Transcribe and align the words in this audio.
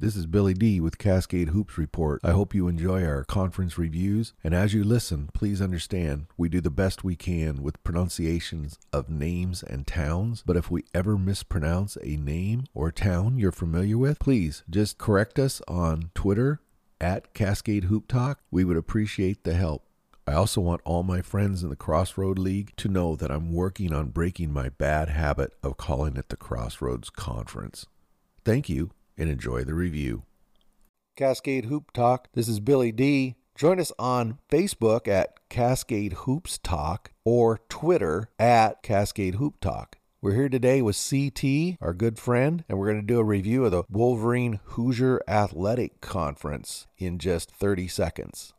This 0.00 0.16
is 0.16 0.24
Billy 0.24 0.54
D 0.54 0.80
with 0.80 0.96
Cascade 0.96 1.50
Hoops 1.50 1.76
Report. 1.76 2.22
I 2.24 2.30
hope 2.30 2.54
you 2.54 2.68
enjoy 2.68 3.04
our 3.04 3.22
conference 3.22 3.76
reviews. 3.76 4.32
And 4.42 4.54
as 4.54 4.72
you 4.72 4.82
listen, 4.82 5.28
please 5.34 5.60
understand 5.60 6.24
we 6.38 6.48
do 6.48 6.62
the 6.62 6.70
best 6.70 7.04
we 7.04 7.16
can 7.16 7.62
with 7.62 7.84
pronunciations 7.84 8.78
of 8.94 9.10
names 9.10 9.62
and 9.62 9.86
towns. 9.86 10.42
But 10.46 10.56
if 10.56 10.70
we 10.70 10.84
ever 10.94 11.18
mispronounce 11.18 11.98
a 12.02 12.16
name 12.16 12.64
or 12.72 12.90
town 12.90 13.36
you're 13.36 13.52
familiar 13.52 13.98
with, 13.98 14.18
please 14.20 14.64
just 14.70 14.96
correct 14.96 15.38
us 15.38 15.60
on 15.68 16.10
Twitter 16.14 16.62
at 16.98 17.34
Cascade 17.34 17.84
Hoop 17.84 18.08
Talk. 18.08 18.40
We 18.50 18.64
would 18.64 18.78
appreciate 18.78 19.44
the 19.44 19.52
help. 19.52 19.84
I 20.26 20.32
also 20.32 20.62
want 20.62 20.80
all 20.86 21.02
my 21.02 21.20
friends 21.20 21.62
in 21.62 21.68
the 21.68 21.76
Crossroad 21.76 22.38
League 22.38 22.72
to 22.76 22.88
know 22.88 23.16
that 23.16 23.30
I'm 23.30 23.52
working 23.52 23.92
on 23.92 24.08
breaking 24.08 24.50
my 24.50 24.70
bad 24.70 25.10
habit 25.10 25.52
of 25.62 25.76
calling 25.76 26.16
it 26.16 26.30
the 26.30 26.38
Crossroads 26.38 27.10
Conference. 27.10 27.84
Thank 28.46 28.70
you 28.70 28.92
and 29.20 29.30
enjoy 29.30 29.62
the 29.62 29.74
review. 29.74 30.24
Cascade 31.16 31.66
Hoop 31.66 31.92
Talk. 31.92 32.28
This 32.32 32.48
is 32.48 32.58
Billy 32.58 32.90
D. 32.90 33.36
Join 33.54 33.78
us 33.78 33.92
on 33.98 34.38
Facebook 34.50 35.06
at 35.06 35.48
Cascade 35.50 36.14
Hoops 36.14 36.56
Talk 36.56 37.12
or 37.24 37.60
Twitter 37.68 38.30
at 38.38 38.82
Cascade 38.82 39.34
Hoop 39.34 39.60
Talk. 39.60 39.96
We're 40.22 40.34
here 40.34 40.48
today 40.48 40.80
with 40.80 40.96
CT, 40.96 41.76
our 41.82 41.92
good 41.92 42.18
friend, 42.18 42.64
and 42.68 42.78
we're 42.78 42.90
going 42.90 43.00
to 43.00 43.06
do 43.06 43.18
a 43.18 43.24
review 43.24 43.64
of 43.66 43.70
the 43.70 43.84
Wolverine 43.90 44.60
Hoosier 44.64 45.20
Athletic 45.28 46.00
Conference 46.00 46.86
in 46.96 47.18
just 47.18 47.50
30 47.50 47.88
seconds. 47.88 48.54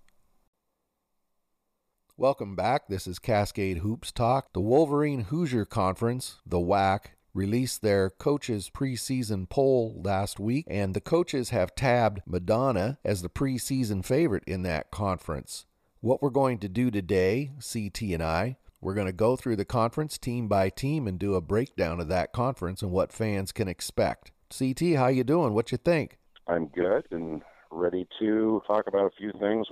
Welcome 2.18 2.56
back. 2.56 2.88
This 2.88 3.08
is 3.08 3.18
Cascade 3.18 3.80
Hoops 3.80 4.12
Talk. 4.12 4.54
The 4.54 4.62
Wolverine 4.62 5.22
Hoosier 5.26 5.66
Conference, 5.66 6.42
the 6.46 6.60
WAC, 6.60 7.06
released 7.34 7.82
their 7.82 8.10
coaches 8.10 8.70
preseason 8.74 9.48
poll 9.50 10.02
last 10.04 10.40
week, 10.40 10.66
and 10.70 10.94
the 10.94 11.02
coaches 11.02 11.50
have 11.50 11.76
tabbed 11.76 12.22
Madonna 12.26 12.98
as 13.04 13.22
the 13.22 13.30
preseason 13.30 14.04
favorite 14.04 14.44
in 14.46 14.64
that 14.64 14.92
conference. 14.92 15.66
What 16.02 16.22
we're 16.22 16.30
going 16.30 16.58
to 16.60 16.70
do 16.70 16.90
today, 16.92 17.52
CT 17.62 18.02
and 18.14 18.24
I, 18.24 18.58
we're 18.82 18.96
going 18.96 19.08
to 19.08 19.14
go 19.14 19.36
through 19.36 19.58
the 19.58 19.66
conference 19.66 20.18
team 20.18 20.48
by 20.48 20.70
team 20.70 21.08
and 21.08 21.20
do 21.20 21.36
a 21.36 21.42
breakdown 21.42 22.00
of 22.00 22.08
that 22.08 22.34
conference 22.34 22.82
and 22.82 22.92
what 22.92 23.14
fans 23.14 23.52
can 23.52 23.68
expect. 23.68 24.32
CT, 24.58 24.96
how 24.96 25.08
you 25.08 25.24
doing? 25.24 25.54
What 25.54 25.72
you 25.72 25.78
think? 25.78 26.18
I'm 26.48 26.68
good 26.68 27.06
and 27.12 27.44
ready 27.70 28.08
to 28.20 28.62
talk 28.66 28.88
about 28.88 29.06
a 29.06 29.16
few 29.18 29.32
things. 29.40 29.68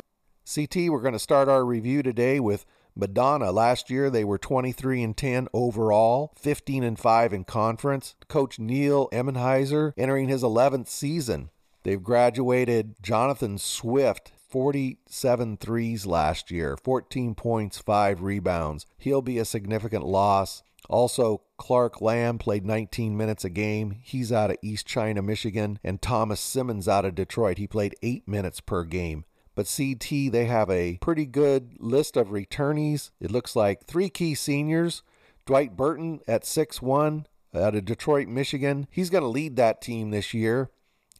CT, 0.53 0.89
we're 0.89 1.01
going 1.01 1.13
to 1.13 1.19
start 1.19 1.49
our 1.49 1.65
review 1.65 2.03
today 2.03 2.39
with 2.39 2.65
Madonna. 2.99 3.51
Last 3.51 3.89
year 3.89 4.09
they 4.09 4.23
were 4.23 4.37
23 4.37 5.01
and 5.01 5.17
10 5.17 5.47
overall, 5.53 6.33
15 6.37 6.83
and 6.83 6.99
5 6.99 7.33
in 7.33 7.43
conference. 7.43 8.15
Coach 8.27 8.59
Neil 8.59 9.09
Emenhiser 9.11 9.93
entering 9.97 10.27
his 10.27 10.43
11th 10.43 10.87
season. 10.87 11.49
They've 11.83 12.03
graduated 12.03 12.95
Jonathan 13.01 13.57
Swift 13.57 14.31
47 14.49 15.57
threes 15.57 16.05
last 16.05 16.49
year, 16.49 16.75
14 16.75 17.35
points, 17.35 17.77
5 17.77 18.21
rebounds. 18.21 18.85
He'll 18.97 19.21
be 19.21 19.37
a 19.37 19.45
significant 19.45 20.05
loss. 20.05 20.63
Also, 20.89 21.43
Clark 21.57 22.01
Lamb 22.01 22.39
played 22.39 22.65
19 22.65 23.15
minutes 23.15 23.45
a 23.45 23.49
game. 23.49 23.97
He's 24.01 24.31
out 24.31 24.49
of 24.49 24.57
East 24.63 24.87
China, 24.87 25.21
Michigan. 25.21 25.77
And 25.83 26.01
Thomas 26.01 26.39
Simmons 26.39 26.87
out 26.87 27.05
of 27.05 27.13
Detroit. 27.13 27.59
He 27.59 27.67
played 27.67 27.95
8 28.01 28.27
minutes 28.27 28.59
per 28.59 28.83
game. 28.85 29.25
But 29.59 29.75
CT, 29.75 30.31
they 30.31 30.45
have 30.45 30.69
a 30.69 30.97
pretty 31.01 31.25
good 31.25 31.71
list 31.81 32.15
of 32.15 32.29
returnees. 32.29 33.09
It 33.19 33.29
looks 33.29 33.57
like 33.57 33.83
three 33.83 34.07
key 34.09 34.33
seniors 34.33 35.03
Dwight 35.45 35.75
Burton 35.75 36.21
at 36.29 36.45
6 36.45 36.81
1 36.81 37.27
out 37.53 37.75
of 37.75 37.83
Detroit, 37.83 38.29
Michigan. 38.29 38.87
He's 38.89 39.09
going 39.09 39.23
to 39.23 39.27
lead 39.27 39.57
that 39.57 39.81
team 39.81 40.11
this 40.11 40.33
year. 40.33 40.69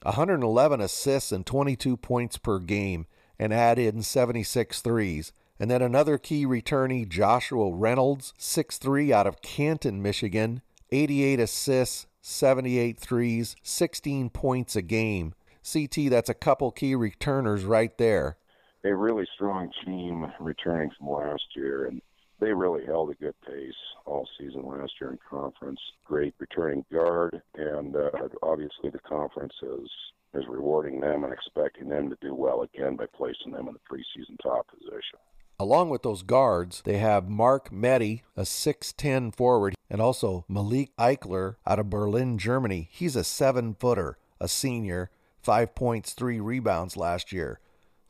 111 0.04 0.80
assists 0.80 1.34
and 1.34 1.46
22 1.46 1.98
points 1.98 2.38
per 2.38 2.60
game 2.60 3.08
and 3.38 3.54
add 3.54 3.78
in 3.78 4.04
76 4.04 4.80
threes. 4.80 5.34
And 5.60 5.70
then 5.70 5.82
another 5.82 6.18
key 6.18 6.46
returnee, 6.46 7.10
Joshua 7.10 7.76
Reynolds, 7.76 8.34
6'3 8.40 9.12
out 9.12 9.28
of 9.28 9.42
Canton, 9.42 10.02
Michigan, 10.02 10.62
88 10.94 11.42
assists, 11.42 12.08
78 12.22 12.98
threes, 12.98 13.58
16 13.64 14.30
points 14.30 14.78
a 14.78 14.82
game. 14.82 15.34
CT, 15.72 16.10
that's 16.10 16.30
a 16.30 16.34
couple 16.34 16.72
key 16.72 16.96
returners 16.96 17.64
right 17.64 17.98
there. 17.98 18.38
A 18.84 18.94
really 18.94 19.28
strong 19.36 19.70
team 19.86 20.32
returning 20.40 20.90
from 20.98 21.10
last 21.10 21.44
year, 21.56 21.86
and 21.86 22.02
they 22.40 22.54
really 22.54 22.86
held 22.86 23.12
a 23.12 23.16
good 23.16 23.36
pace 23.46 23.74
all 24.06 24.28
season 24.40 24.66
last 24.66 24.94
year 25.02 25.12
in 25.12 25.20
conference. 25.30 25.80
Great 26.06 26.34
returning 26.40 26.86
guard, 26.92 27.42
and 27.56 27.96
uh, 27.96 28.10
obviously 28.42 28.90
the 28.90 29.00
conference 29.00 29.54
is 29.62 29.90
is 30.36 30.46
rewarding 30.48 31.00
them 31.00 31.24
and 31.24 31.34
expecting 31.34 31.90
them 31.90 32.10
to 32.10 32.18
do 32.22 32.36
well 32.36 32.62
again 32.62 32.96
by 32.96 33.06
placing 33.18 33.52
them 33.52 33.68
in 33.68 33.74
the 33.74 33.80
preseason 33.80 34.38
top 34.44 34.68
position. 34.68 35.18
Along 35.60 35.90
with 35.90 36.04
those 36.04 36.22
guards, 36.22 36.82
they 36.86 37.00
have 37.00 37.28
Mark 37.28 37.70
Meddy, 37.72 38.22
a 38.38 38.44
6'10 38.44 39.36
forward, 39.36 39.76
and 39.90 40.00
also 40.00 40.46
Malik 40.48 40.96
Eichler 40.98 41.56
out 41.68 41.80
of 41.80 41.90
Berlin, 41.90 42.38
Germany. 42.38 42.88
He's 42.92 43.16
a 43.16 43.24
seven 43.24 43.76
footer, 43.78 44.18
a 44.40 44.48
senior, 44.48 45.10
five 45.42 45.76
points, 45.76 46.14
three 46.14 46.40
rebounds 46.40 46.98
last 46.98 47.32
year. 47.32 47.60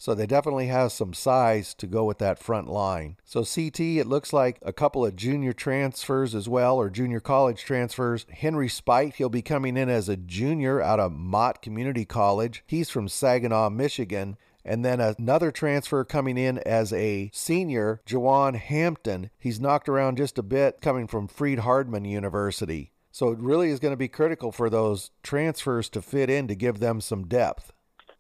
So 0.02 0.16
they 0.16 0.26
definitely 0.26 0.68
have 0.68 0.94
some 0.94 1.14
size 1.14 1.74
to 1.74 1.86
go 1.86 2.06
with 2.06 2.20
that 2.20 2.40
front 2.40 2.70
line. 2.70 3.18
So 3.26 3.44
CT, 3.44 3.82
it 3.82 4.08
looks 4.08 4.32
like 4.32 4.58
a 4.62 4.72
couple 4.72 5.06
of 5.06 5.18
junior 5.18 5.52
transfers 5.52 6.34
as 6.34 6.48
well, 6.48 6.78
or 6.78 6.90
junior 6.90 7.20
college 7.20 7.66
transfers. 7.66 8.26
Henry 8.32 8.70
Spite, 8.70 9.16
he'll 9.16 9.28
be 9.28 9.42
coming 9.42 9.76
in 9.76 9.90
as 9.90 10.08
a 10.08 10.16
junior 10.16 10.82
out 10.82 11.02
of 11.02 11.12
Mott 11.12 11.62
Community 11.62 12.06
College. 12.06 12.64
He's 12.66 12.90
from 12.90 13.10
Saginaw, 13.10 13.72
Michigan. 13.72 14.38
And 14.64 14.86
then 14.86 15.02
another 15.02 15.52
transfer 15.52 16.06
coming 16.06 16.38
in 16.38 16.60
as 16.60 16.94
a 16.94 17.30
senior, 17.34 18.02
Jawan 18.06 18.56
Hampton. 18.56 19.32
He's 19.38 19.60
knocked 19.60 19.90
around 19.90 20.18
just 20.18 20.38
a 20.38 20.44
bit, 20.44 20.80
coming 20.80 21.08
from 21.08 21.28
Freed-Hardeman 21.28 22.06
University. 22.06 22.94
So 23.20 23.32
it 23.32 23.40
really 23.40 23.70
is 23.70 23.82
going 23.82 23.92
to 23.92 23.98
be 23.98 24.08
critical 24.08 24.50
for 24.50 24.70
those 24.70 25.12
transfers 25.24 25.90
to 25.90 26.02
fit 26.02 26.30
in 26.30 26.48
to 26.48 26.56
give 26.56 26.80
them 26.80 27.02
some 27.02 27.28
depth. 27.28 27.74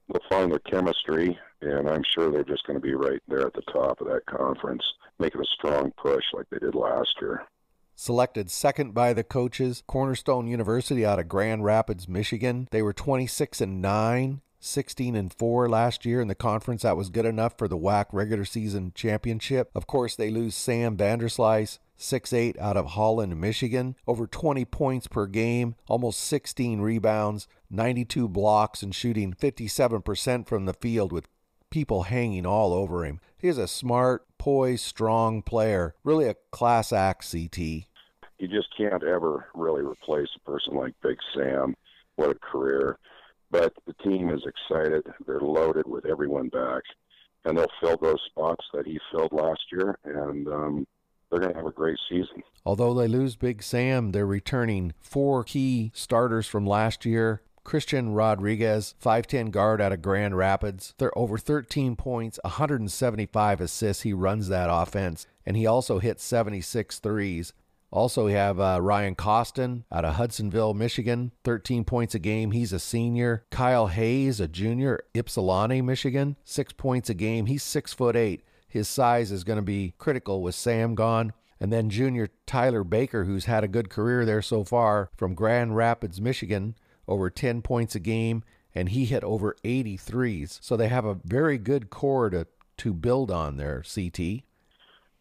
They'll 0.09 0.21
find 0.29 0.51
their 0.51 0.59
chemistry, 0.59 1.39
and 1.61 1.89
I'm 1.89 2.03
sure 2.13 2.29
they're 2.29 2.43
just 2.43 2.67
going 2.67 2.75
to 2.75 2.85
be 2.85 2.95
right 2.95 3.21
there 3.29 3.47
at 3.47 3.53
the 3.53 3.61
top 3.71 4.01
of 4.01 4.07
that 4.07 4.25
conference, 4.25 4.83
making 5.17 5.39
a 5.39 5.45
strong 5.57 5.93
push 5.95 6.25
like 6.33 6.47
they 6.49 6.57
did 6.57 6.75
last 6.75 7.15
year. 7.21 7.47
Selected 7.95 8.51
second 8.51 8.93
by 8.93 9.13
the 9.13 9.23
coaches, 9.23 9.83
Cornerstone 9.87 10.47
University 10.47 11.05
out 11.05 11.17
of 11.17 11.29
Grand 11.29 11.63
Rapids, 11.63 12.09
Michigan. 12.09 12.67
They 12.69 12.81
were 12.81 12.91
26 12.91 13.61
and 13.61 13.81
9 13.81 14.41
16 14.59 15.15
and 15.15 15.33
4 15.33 15.69
last 15.69 16.05
year 16.05 16.21
in 16.21 16.27
the 16.27 16.35
conference. 16.35 16.81
That 16.81 16.97
was 16.97 17.09
good 17.09 17.25
enough 17.25 17.57
for 17.57 17.67
the 17.67 17.77
WAC 17.77 18.05
regular 18.11 18.45
season 18.45 18.91
championship. 18.93 19.71
Of 19.73 19.87
course, 19.87 20.15
they 20.15 20.29
lose 20.29 20.55
Sam 20.55 20.97
Vanderslice, 20.97 21.79
6'8 21.97 22.57
out 22.59 22.77
of 22.77 22.87
Holland, 22.87 23.39
Michigan, 23.39 23.95
over 24.07 24.27
20 24.27 24.65
points 24.65 25.07
per 25.07 25.27
game, 25.27 25.75
almost 25.87 26.21
16 26.21 26.81
rebounds, 26.81 27.47
92 27.69 28.27
blocks, 28.27 28.81
and 28.81 28.95
shooting 28.95 29.33
57% 29.33 30.47
from 30.47 30.65
the 30.65 30.73
field 30.73 31.11
with 31.11 31.27
people 31.69 32.03
hanging 32.03 32.45
all 32.45 32.73
over 32.73 33.05
him. 33.05 33.19
He's 33.37 33.57
a 33.57 33.67
smart, 33.67 34.25
poised, 34.37 34.85
strong 34.85 35.41
player, 35.41 35.95
really 36.03 36.27
a 36.27 36.35
class 36.51 36.91
act 36.91 37.29
CT. 37.29 37.57
You 38.39 38.47
just 38.47 38.69
can't 38.75 39.03
ever 39.03 39.47
really 39.53 39.83
replace 39.83 40.29
a 40.35 40.49
person 40.49 40.75
like 40.75 40.93
Big 41.03 41.17
Sam. 41.35 41.75
What 42.15 42.31
a 42.31 42.35
career. 42.35 42.97
But 43.51 43.73
the 43.87 43.93
team 43.93 44.29
is 44.29 44.43
excited. 44.45 45.05
They're 45.25 45.41
loaded 45.41 45.87
with 45.87 46.05
everyone 46.05 46.49
back, 46.49 46.83
and 47.45 47.57
they'll 47.57 47.67
fill 47.81 47.97
those 47.97 48.21
spots 48.29 48.65
that 48.73 48.85
he 48.85 48.99
filled 49.11 49.33
last 49.33 49.61
year. 49.71 49.97
And 50.03 50.47
um, 50.47 50.87
they're 51.29 51.39
going 51.39 51.53
to 51.53 51.57
have 51.57 51.67
a 51.67 51.71
great 51.71 51.97
season. 52.09 52.43
Although 52.65 52.93
they 52.93 53.07
lose 53.07 53.35
Big 53.35 53.63
Sam, 53.63 54.11
they're 54.11 54.25
returning 54.25 54.93
four 54.99 55.43
key 55.43 55.91
starters 55.93 56.47
from 56.47 56.65
last 56.65 57.05
year. 57.05 57.41
Christian 57.63 58.13
Rodriguez, 58.13 58.95
5'10 59.03 59.51
guard 59.51 59.79
out 59.79 59.91
of 59.91 60.01
Grand 60.01 60.35
Rapids. 60.35 60.95
They're 60.97 61.15
over 61.17 61.37
13 61.37 61.95
points, 61.95 62.39
175 62.43 63.61
assists. 63.61 64.03
He 64.03 64.13
runs 64.13 64.47
that 64.47 64.69
offense, 64.71 65.27
and 65.45 65.55
he 65.55 65.67
also 65.67 65.99
hits 65.99 66.23
76 66.23 66.97
threes. 66.99 67.53
Also, 67.91 68.25
we 68.25 68.33
have 68.33 68.59
uh, 68.59 68.79
Ryan 68.81 69.15
Costin 69.15 69.83
out 69.91 70.05
of 70.05 70.15
Hudsonville, 70.15 70.75
Michigan, 70.75 71.31
13 71.43 71.83
points 71.83 72.13
a 72.13 72.19
game. 72.19 72.51
He's 72.51 72.71
a 72.71 72.79
senior. 72.79 73.45
Kyle 73.49 73.87
Hayes, 73.87 74.39
a 74.39 74.47
junior, 74.47 74.99
Ypsilanti, 75.15 75.81
Michigan, 75.81 76.35
six 76.43 76.71
points 76.71 77.09
a 77.09 77.15
game. 77.15 77.47
He's 77.47 77.63
six 77.63 77.91
foot 77.91 78.15
eight. 78.15 78.43
His 78.67 78.87
size 78.87 79.31
is 79.31 79.43
going 79.43 79.57
to 79.57 79.63
be 79.63 79.95
critical 79.97 80.43
with 80.43 80.53
Sam 80.53 80.93
gone. 80.93 81.33
And 81.59 81.73
then 81.73 81.89
junior 81.89 82.29
Tyler 82.45 82.83
Baker, 82.83 83.25
who's 83.25 83.45
had 83.45 83.63
a 83.63 83.67
good 83.67 83.89
career 83.89 84.23
there 84.23 84.41
so 84.41 84.63
far 84.63 85.09
from 85.17 85.33
Grand 85.33 85.75
Rapids, 85.75 86.21
Michigan, 86.21 86.75
over 87.07 87.29
10 87.29 87.63
points 87.63 87.95
a 87.95 87.99
game, 87.99 88.43
and 88.73 88.89
he 88.89 89.05
hit 89.05 89.23
over 89.23 89.55
83s. 89.65 90.59
So 90.61 90.77
they 90.77 90.87
have 90.87 91.05
a 91.05 91.19
very 91.25 91.57
good 91.57 91.89
core 91.89 92.29
to, 92.29 92.47
to 92.77 92.93
build 92.93 93.31
on 93.31 93.57
there, 93.57 93.83
CT. 93.83 94.43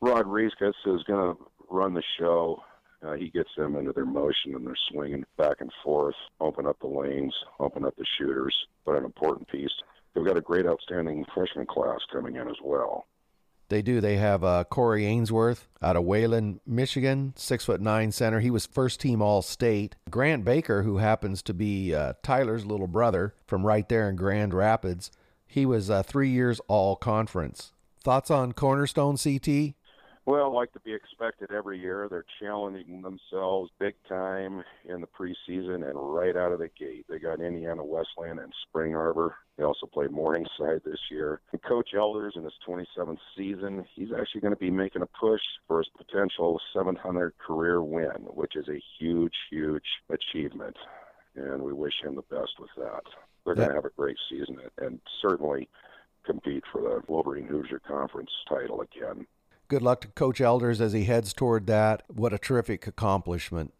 Rodriguez 0.00 0.74
is 0.86 1.02
going 1.04 1.34
to 1.34 1.36
run 1.70 1.94
the 1.94 2.02
show. 2.18 2.62
Uh, 3.06 3.12
he 3.12 3.30
gets 3.30 3.50
them 3.56 3.76
into 3.76 3.92
their 3.92 4.04
motion 4.04 4.54
and 4.54 4.66
they're 4.66 4.74
swinging 4.90 5.24
back 5.36 5.60
and 5.60 5.70
forth, 5.84 6.16
open 6.40 6.66
up 6.66 6.78
the 6.80 6.88
lanes, 6.88 7.34
open 7.60 7.84
up 7.84 7.94
the 7.96 8.06
shooters. 8.18 8.54
But 8.84 8.96
an 8.96 9.04
important 9.04 9.48
piece. 9.48 9.70
They've 10.14 10.24
got 10.24 10.36
a 10.36 10.40
great, 10.40 10.66
outstanding 10.66 11.24
freshman 11.32 11.66
class 11.66 12.00
coming 12.12 12.36
in 12.36 12.48
as 12.48 12.56
well. 12.62 13.06
They 13.68 13.82
do. 13.82 14.00
They 14.00 14.16
have 14.16 14.42
uh, 14.42 14.64
Corey 14.64 15.04
Ainsworth 15.04 15.68
out 15.82 15.96
of 15.96 16.04
Wayland, 16.04 16.60
Michigan, 16.66 17.34
six 17.36 17.66
foot 17.66 17.82
nine 17.82 18.12
center. 18.12 18.40
He 18.40 18.50
was 18.50 18.66
first 18.66 18.98
team 18.98 19.20
All 19.20 19.42
State. 19.42 19.94
Grant 20.10 20.44
Baker, 20.44 20.82
who 20.82 20.96
happens 20.96 21.42
to 21.42 21.54
be 21.54 21.94
uh, 21.94 22.14
Tyler's 22.22 22.64
little 22.64 22.86
brother 22.86 23.34
from 23.46 23.66
right 23.66 23.86
there 23.88 24.08
in 24.08 24.16
Grand 24.16 24.54
Rapids, 24.54 25.10
he 25.46 25.66
was 25.66 25.90
uh, 25.90 26.02
three 26.02 26.30
years 26.30 26.60
All 26.66 26.96
Conference. 26.96 27.72
Thoughts 28.02 28.30
on 28.30 28.52
Cornerstone 28.52 29.18
CT? 29.18 29.74
Well, 30.28 30.54
like 30.54 30.74
to 30.74 30.80
be 30.80 30.92
expected 30.92 31.52
every 31.52 31.78
year, 31.78 32.06
they're 32.10 32.26
challenging 32.38 33.00
themselves 33.00 33.70
big 33.80 33.94
time 34.06 34.62
in 34.84 35.00
the 35.00 35.06
preseason 35.06 35.88
and 35.88 35.94
right 35.94 36.36
out 36.36 36.52
of 36.52 36.58
the 36.58 36.68
gate. 36.78 37.06
They 37.08 37.18
got 37.18 37.40
Indiana 37.40 37.82
Wesleyan 37.82 38.38
and 38.38 38.52
Spring 38.68 38.94
Arbor. 38.94 39.36
They 39.56 39.64
also 39.64 39.86
play 39.86 40.06
Morningside 40.06 40.82
this 40.84 41.00
year. 41.10 41.40
And 41.52 41.62
Coach 41.62 41.94
Elders 41.96 42.34
in 42.36 42.44
his 42.44 42.52
27th 42.68 43.16
season, 43.38 43.86
he's 43.94 44.10
actually 44.12 44.42
going 44.42 44.52
to 44.52 44.60
be 44.60 44.70
making 44.70 45.00
a 45.00 45.06
push 45.06 45.40
for 45.66 45.78
his 45.78 45.88
potential 45.96 46.60
700 46.74 47.32
career 47.38 47.82
win, 47.82 48.26
which 48.26 48.54
is 48.54 48.68
a 48.68 48.82
huge, 48.98 49.32
huge 49.50 49.86
achievement. 50.10 50.76
And 51.36 51.62
we 51.62 51.72
wish 51.72 51.94
him 52.04 52.16
the 52.16 52.36
best 52.36 52.52
with 52.60 52.70
that. 52.76 53.04
They're 53.46 53.54
going 53.54 53.70
to 53.70 53.74
have 53.74 53.86
a 53.86 53.96
great 53.96 54.18
season 54.28 54.58
and 54.76 55.00
certainly 55.22 55.70
compete 56.26 56.64
for 56.70 56.82
the 56.82 57.00
Wolverine 57.10 57.46
Hoosier 57.46 57.80
Conference 57.88 58.30
title 58.46 58.82
again 58.82 59.26
good 59.68 59.82
luck 59.82 60.00
to 60.00 60.08
Coach 60.08 60.40
Elders 60.40 60.80
as 60.80 60.92
he 60.92 61.04
heads 61.04 61.32
toward 61.32 61.66
that. 61.66 62.02
What 62.08 62.32
a 62.32 62.38
terrific 62.38 62.86
accomplishment. 62.86 63.72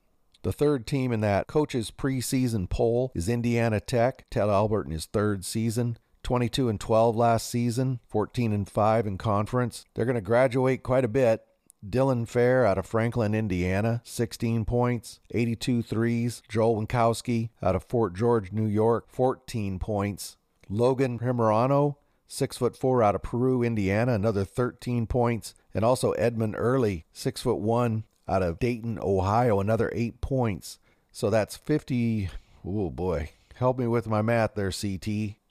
The 0.43 0.52
third 0.52 0.87
team 0.87 1.12
in 1.12 1.20
that 1.23 1.46
coach's 1.46 1.90
preseason 1.90 2.69
poll 2.69 3.11
is 3.14 3.29
Indiana 3.29 3.81
Tech. 3.81 4.26
Ted 4.31 4.49
Albert 4.49 4.87
in 4.87 4.93
his 4.93 5.06
third 5.06 5.44
season. 5.44 5.99
22 6.23 6.69
and 6.69 6.79
12 6.79 7.17
last 7.17 7.49
season, 7.49 8.00
14 8.08 8.52
and 8.52 8.69
5 8.69 9.06
in 9.06 9.17
conference. 9.17 9.87
They're 9.94 10.05
going 10.05 10.14
to 10.14 10.20
graduate 10.20 10.82
quite 10.82 11.05
a 11.05 11.08
bit. 11.08 11.43
Dylan 11.88 12.29
Fair 12.29 12.67
out 12.67 12.76
of 12.76 12.87
Franklin, 12.87 13.35
Indiana, 13.35 14.02
16 14.05 14.64
points, 14.64 15.20
82 15.31 15.82
threes. 15.82 16.43
Joel 16.49 16.85
Winkowski 16.85 17.50
out 17.62 17.76
of 17.76 17.85
Fort 17.85 18.14
George, 18.14 18.52
New 18.52 18.67
York, 18.67 19.06
14 19.08 19.79
points. 19.79 20.37
Logan 20.69 21.19
Primerano, 21.19 21.96
six 22.29 22.59
foot 22.59 22.77
four 22.77 23.03
out 23.03 23.17
of 23.17 23.23
Peru, 23.23 23.63
Indiana, 23.65 24.13
another 24.13 24.45
13 24.45 25.07
points, 25.07 25.55
and 25.75 25.85
also 25.85 26.13
Edmund 26.13 26.55
Early, 26.57 27.07
six 27.13 27.43
foot 27.43 27.59
one 27.59 28.05
out 28.29 28.43
of 28.43 28.59
Dayton, 28.61 28.99
Ohio, 29.03 29.59
another 29.59 29.91
eight 29.95 30.21
points. 30.21 30.79
So 31.11 31.31
that's 31.31 31.57
50. 31.57 32.31
Oh 32.65 32.91
boy, 32.91 33.31
help 33.55 33.79
me 33.79 33.87
with 33.87 34.07
my 34.07 34.23
math 34.23 34.55
there, 34.55 34.71
CT. 34.71 35.09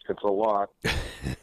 It's 0.09 0.24
a 0.24 0.27
lot. 0.27 0.69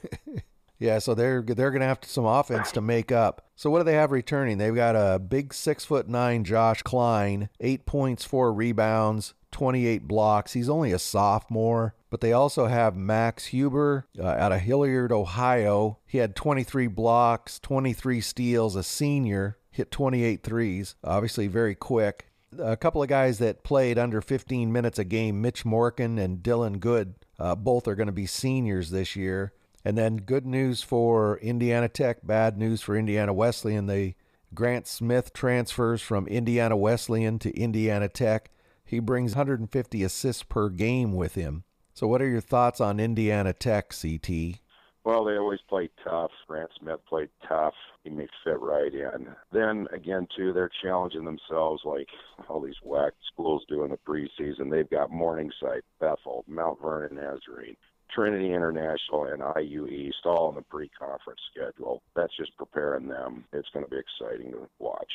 yeah, 0.79 0.99
so 0.99 1.15
they're 1.15 1.43
they're 1.43 1.71
gonna 1.71 1.87
have 1.87 1.99
some 2.03 2.25
offense 2.25 2.73
to 2.73 2.81
make 2.81 3.13
up. 3.13 3.47
So 3.57 3.69
what 3.69 3.79
do 3.79 3.85
they 3.85 3.95
have 3.95 4.13
returning? 4.13 4.59
They've 4.59 4.75
got 4.75 4.97
a 4.97 5.19
big 5.19 5.53
six 5.53 5.85
foot 5.85 6.09
nine 6.09 6.45
Josh 6.45 6.83
Klein, 6.83 7.51
eight 7.61 7.85
points, 7.85 8.25
four 8.25 8.53
rebounds, 8.53 9.35
28 9.55 10.09
blocks. 10.09 10.53
He's 10.53 10.69
only 10.69 10.91
a 10.91 10.99
sophomore, 10.99 11.95
but 12.11 12.21
they 12.21 12.33
also 12.33 12.67
have 12.67 12.97
Max 12.97 13.47
Huber 13.47 14.05
uh, 14.19 14.25
out 14.27 14.51
of 14.51 14.61
Hilliard, 14.61 15.13
Ohio. 15.13 15.99
He 16.07 16.19
had 16.19 16.35
23 16.35 16.89
blocks, 16.89 17.61
23 17.61 18.21
steals, 18.21 18.75
a 18.75 18.83
senior, 18.83 19.57
hit 19.71 19.93
28 19.93 20.43
threes, 20.43 20.97
obviously 21.05 21.47
very 21.47 21.77
quick. 21.77 22.27
A 22.59 22.77
couple 22.77 23.01
of 23.01 23.09
guys 23.09 23.39
that 23.39 23.63
played 23.63 23.97
under 23.97 24.21
15 24.21 24.73
minutes 24.73 24.99
a 24.99 25.05
game, 25.05 25.41
Mitch 25.41 25.65
Morgan 25.65 26.19
and 26.19 26.43
Dylan 26.43 26.81
Good, 26.81 27.15
uh, 27.39 27.55
both 27.55 27.87
are 27.87 27.95
going 27.95 28.09
to 28.09 28.13
be 28.13 28.27
seniors 28.27 28.91
this 28.91 29.15
year. 29.15 29.53
And 29.85 29.97
then 29.97 30.17
good 30.17 30.47
news 30.47 30.83
for 30.83 31.39
Indiana 31.39 31.89
Tech, 31.89 32.27
bad 32.27 32.59
news 32.59 32.83
for 32.83 32.97
Indiana 32.97 33.33
Wesleyan. 33.33 33.87
They 33.87 34.17
Grant 34.53 34.89
Smith 34.89 35.33
transfers 35.33 36.03
from 36.03 36.27
Indiana 36.27 36.77
Wesleyan 36.77 37.39
to 37.41 37.57
Indiana 37.57 38.09
Tech. 38.09 38.51
He 38.85 38.99
brings 38.99 39.35
150 39.35 40.03
assists 40.03 40.43
per 40.43 40.69
game 40.69 41.13
with 41.13 41.35
him. 41.35 41.65
So, 41.93 42.07
what 42.07 42.21
are 42.21 42.29
your 42.29 42.41
thoughts 42.41 42.81
on 42.81 43.01
Indiana 43.01 43.53
Tech, 43.53 43.95
CT? 43.99 44.61
Well, 45.05 45.25
they 45.25 45.37
always 45.37 45.61
play 45.69 45.91
tough. 46.03 46.31
Grant 46.49 46.71
Smith 46.81 47.01
played 47.07 47.29
tough. 47.47 47.75
He 48.05 48.11
may 48.11 48.27
fit 48.43 48.59
right 48.61 48.93
in. 48.93 49.29
Then 49.53 49.87
again, 49.93 50.27
too, 50.35 50.53
they're 50.53 50.71
challenging 50.83 51.25
themselves 51.25 51.83
like 51.85 52.09
all 52.49 52.61
these 52.61 52.81
whack 52.83 53.13
schools 53.33 53.65
do 53.69 53.85
in 53.85 53.91
the 53.91 53.99
preseason. 53.99 54.71
They've 54.71 54.89
got 54.89 55.11
Morningside, 55.11 55.83
Bethel, 56.01 56.45
Mount 56.49 56.81
Vernon, 56.81 57.17
Nazarene, 57.17 57.77
Trinity 58.15 58.55
International, 58.55 59.25
and 59.25 59.43
IU 59.61 59.87
East 59.89 60.25
all 60.25 60.49
on 60.49 60.55
the 60.55 60.63
pre-conference 60.63 61.41
schedule. 61.51 62.03
That's 62.17 62.37
just 62.37 62.57
preparing 62.57 63.07
them. 63.07 63.45
It's 63.53 63.69
going 63.75 63.85
to 63.85 63.91
be 63.91 63.99
exciting 63.99 64.53
to 64.53 64.69
watch. 64.79 65.13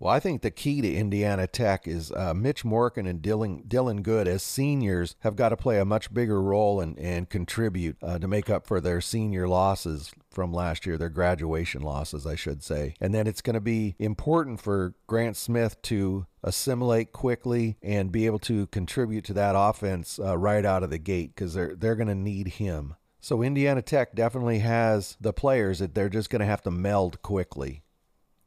Well, 0.00 0.14
I 0.14 0.18
think 0.18 0.40
the 0.40 0.50
key 0.50 0.80
to 0.80 0.94
Indiana 0.94 1.46
Tech 1.46 1.86
is 1.86 2.10
uh, 2.12 2.32
Mitch 2.32 2.64
Morgan 2.64 3.06
and 3.06 3.20
Dylan, 3.20 3.68
Dylan 3.68 4.02
Good 4.02 4.26
as 4.26 4.42
seniors 4.42 5.14
have 5.20 5.36
got 5.36 5.50
to 5.50 5.58
play 5.58 5.78
a 5.78 5.84
much 5.84 6.14
bigger 6.14 6.40
role 6.40 6.80
and, 6.80 6.98
and 6.98 7.28
contribute 7.28 7.98
uh, 8.02 8.18
to 8.18 8.26
make 8.26 8.48
up 8.48 8.66
for 8.66 8.80
their 8.80 9.02
senior 9.02 9.46
losses 9.46 10.10
from 10.30 10.54
last 10.54 10.86
year, 10.86 10.96
their 10.96 11.10
graduation 11.10 11.82
losses, 11.82 12.26
I 12.26 12.34
should 12.34 12.62
say. 12.62 12.94
And 12.98 13.12
then 13.12 13.26
it's 13.26 13.42
going 13.42 13.54
to 13.54 13.60
be 13.60 13.94
important 13.98 14.62
for 14.62 14.94
Grant 15.06 15.36
Smith 15.36 15.82
to 15.82 16.24
assimilate 16.42 17.12
quickly 17.12 17.76
and 17.82 18.10
be 18.10 18.24
able 18.24 18.38
to 18.38 18.68
contribute 18.68 19.26
to 19.26 19.34
that 19.34 19.54
offense 19.54 20.18
uh, 20.18 20.38
right 20.38 20.64
out 20.64 20.82
of 20.82 20.88
the 20.88 20.98
gate 20.98 21.34
because 21.34 21.52
they're, 21.52 21.76
they're 21.76 21.94
going 21.94 22.08
to 22.08 22.14
need 22.14 22.48
him. 22.48 22.94
So 23.20 23.42
Indiana 23.42 23.82
Tech 23.82 24.14
definitely 24.14 24.60
has 24.60 25.18
the 25.20 25.34
players 25.34 25.80
that 25.80 25.94
they're 25.94 26.08
just 26.08 26.30
going 26.30 26.40
to 26.40 26.46
have 26.46 26.62
to 26.62 26.70
meld 26.70 27.20
quickly. 27.20 27.82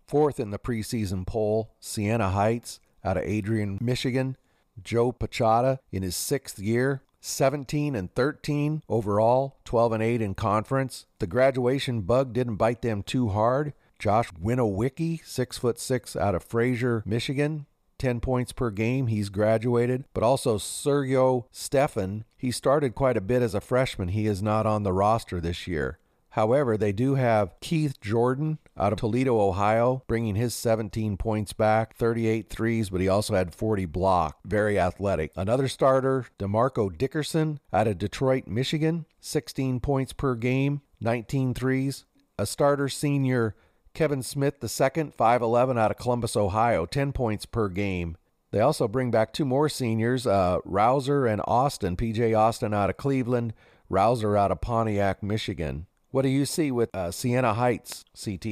Fourth 0.06 0.40
in 0.40 0.52
the 0.52 0.60
preseason 0.60 1.26
poll, 1.26 1.72
Siena 1.80 2.30
Heights 2.30 2.80
out 3.04 3.18
of 3.18 3.24
Adrian, 3.24 3.78
Michigan. 3.82 4.38
Joe 4.82 5.12
Pechota 5.12 5.80
in 5.92 6.04
his 6.04 6.16
sixth 6.16 6.60
year, 6.60 7.04
17 7.22 7.96
and 7.96 8.14
13 8.16 8.82
overall, 8.90 9.58
12 9.66 9.94
and 9.94 10.04
8 10.04 10.22
in 10.22 10.34
conference. 10.34 11.06
The 11.20 11.28
graduation 11.28 12.02
bug 12.02 12.34
didn't 12.34 12.56
bite 12.56 12.82
them 12.82 13.04
too 13.04 13.30
hard. 13.30 13.74
Josh 14.00 14.32
Winowicki, 14.34 15.24
six 15.26 15.58
foot 15.58 15.80
six 15.80 16.16
out 16.16 16.36
of 16.36 16.44
Fraser, 16.44 17.04
Michigan, 17.06 17.68
10 18.00 18.20
points 18.20 18.52
per 18.52 18.70
game. 18.70 19.08
He's 19.08 19.30
graduated. 19.30 20.04
But 20.14 20.24
also 20.24 20.58
Sergio 20.58 21.46
Stefan, 21.52 22.26
he 22.36 22.52
started 22.52 22.96
quite 22.96 23.16
a 23.16 23.22
bit 23.22 23.42
as 23.42 23.56
a 23.56 23.62
freshman. 23.62 24.10
He 24.10 24.28
is 24.28 24.42
not 24.42 24.66
on 24.66 24.84
the 24.84 24.92
roster 24.92 25.40
this 25.40 25.68
year. 25.68 26.00
However, 26.34 26.78
they 26.78 26.92
do 26.92 27.14
have 27.14 27.54
Keith 27.60 28.02
Jordan 28.02 28.58
out 28.76 28.92
of 28.92 28.98
Toledo, 28.98 29.40
Ohio, 29.40 30.02
bringing 30.08 30.34
his 30.34 30.56
17 30.56 31.16
points 31.16 31.54
back, 31.54 31.96
38 31.96 32.50
threes, 32.50 32.90
but 32.90 33.02
he 33.02 33.08
also 33.08 33.36
had 33.36 33.54
40 33.54 33.86
blocks. 33.86 34.40
Very 34.44 34.80
athletic. 34.80 35.32
Another 35.36 35.68
starter, 35.68 36.26
DeMarco 36.40 36.98
Dickerson 36.98 37.60
out 37.72 37.88
of 37.88 38.00
Detroit, 38.00 38.48
Michigan, 38.48 39.06
16 39.20 39.80
points 39.80 40.12
per 40.12 40.34
game, 40.34 40.82
19 41.00 41.54
threes. 41.54 42.06
A 42.40 42.48
starter 42.48 42.90
senior, 42.90 43.56
Kevin 43.94 44.24
Smith 44.24 44.56
II, 44.56 45.12
5'11 45.16 45.78
out 45.78 45.92
of 45.92 45.98
Columbus, 45.98 46.36
Ohio, 46.36 46.88
10 46.88 47.12
points 47.12 47.46
per 47.46 47.70
game. 47.70 48.18
They 48.50 48.60
also 48.60 48.88
bring 48.88 49.12
back 49.12 49.34
two 49.34 49.46
more 49.46 49.70
seniors, 49.70 50.26
uh, 50.26 50.58
Rouser 50.66 51.28
and 51.28 51.44
Austin, 51.46 51.96
PJ 51.96 52.36
Austin 52.36 52.74
out 52.74 52.90
of 52.90 52.98
Cleveland, 52.98 53.54
Rouser 53.88 54.36
out 54.36 54.52
of 54.52 54.62
Pontiac, 54.62 55.22
Michigan. 55.22 55.86
What 56.14 56.22
do 56.22 56.30
you 56.30 56.46
see 56.46 56.70
with 56.70 56.96
uh, 56.96 57.10
Siena 57.10 57.56
Heights, 57.56 58.06
CT? 58.24 58.44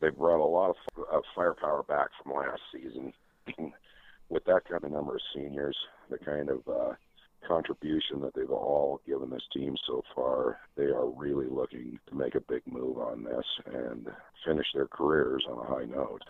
They 0.00 0.08
brought 0.16 0.42
a 0.42 0.48
lot 0.48 0.70
of, 0.70 1.04
of 1.12 1.22
firepower 1.36 1.82
back 1.82 2.08
from 2.22 2.32
last 2.32 2.62
season. 2.72 3.12
with 4.30 4.42
that 4.46 4.62
kind 4.66 4.82
of 4.82 4.92
number 4.92 5.16
of 5.16 5.20
seniors, 5.34 5.76
the 6.08 6.16
kind 6.16 6.48
of 6.48 6.66
uh, 6.66 6.94
contribution 7.46 8.22
that 8.22 8.34
they've 8.34 8.50
all 8.50 9.02
given 9.06 9.28
this 9.28 9.42
team 9.52 9.76
so 9.86 10.02
far, 10.14 10.60
they 10.78 10.84
are 10.84 11.10
really 11.10 11.44
looking 11.50 11.98
to 12.08 12.14
make 12.14 12.34
a 12.34 12.40
big 12.40 12.62
move 12.64 12.96
on 12.96 13.22
this 13.22 13.44
and 13.66 14.06
finish 14.46 14.68
their 14.72 14.88
careers 14.88 15.44
on 15.46 15.58
a 15.58 15.68
high 15.68 15.84
note. 15.84 16.22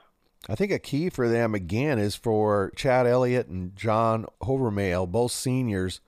I 0.49 0.57
think 0.57 0.73
a 0.73 0.81
key 0.81 1.09
for 1.09 1.29
them 1.29 1.55
again 1.55 2.01
is 2.01 2.17
for 2.17 2.73
Chad 2.75 3.07
Elliott 3.07 3.47
and 3.47 3.77
John 3.77 4.27
Hovermail, 4.43 5.07
both 5.07 5.31
seniors. 5.31 6.01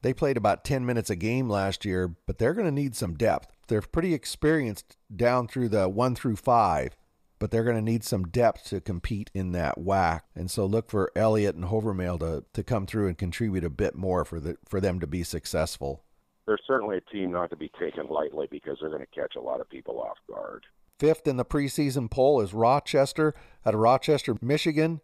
They 0.00 0.14
played 0.14 0.38
about 0.38 0.64
10 0.64 0.86
minutes 0.86 1.10
a 1.10 1.16
game 1.16 1.50
last 1.50 1.84
year, 1.84 2.14
but 2.24 2.38
they're 2.38 2.54
going 2.54 2.66
to 2.66 2.72
need 2.72 2.96
some 2.96 3.12
depth 3.12 3.48
they're 3.70 3.80
pretty 3.80 4.12
experienced 4.12 4.96
down 5.14 5.46
through 5.48 5.68
the 5.68 5.88
one 5.88 6.14
through 6.14 6.36
five, 6.36 6.96
but 7.38 7.50
they're 7.50 7.64
going 7.64 7.76
to 7.76 7.82
need 7.82 8.04
some 8.04 8.24
depth 8.24 8.64
to 8.64 8.80
compete 8.80 9.30
in 9.32 9.52
that 9.52 9.78
whack. 9.78 10.24
And 10.34 10.50
so 10.50 10.66
look 10.66 10.90
for 10.90 11.10
Elliott 11.14 11.54
and 11.54 11.66
Hovermail 11.66 12.18
to, 12.18 12.44
to 12.52 12.62
come 12.64 12.84
through 12.84 13.06
and 13.06 13.16
contribute 13.16 13.64
a 13.64 13.70
bit 13.70 13.94
more 13.94 14.24
for 14.24 14.40
the 14.40 14.58
for 14.68 14.80
them 14.80 15.00
to 15.00 15.06
be 15.06 15.22
successful. 15.22 16.02
They're 16.46 16.58
certainly 16.66 16.96
a 16.96 17.12
team 17.12 17.30
not 17.30 17.50
to 17.50 17.56
be 17.56 17.70
taken 17.78 18.08
lightly 18.08 18.48
because 18.50 18.78
they're 18.80 18.90
going 18.90 19.06
to 19.06 19.20
catch 19.20 19.36
a 19.36 19.40
lot 19.40 19.60
of 19.60 19.70
people 19.70 20.00
off 20.00 20.18
guard. 20.28 20.66
Fifth 20.98 21.28
in 21.28 21.36
the 21.36 21.44
preseason 21.44 22.10
poll 22.10 22.40
is 22.40 22.52
Rochester 22.52 23.34
out 23.64 23.74
of 23.74 23.80
Rochester, 23.80 24.34
Michigan. 24.42 25.00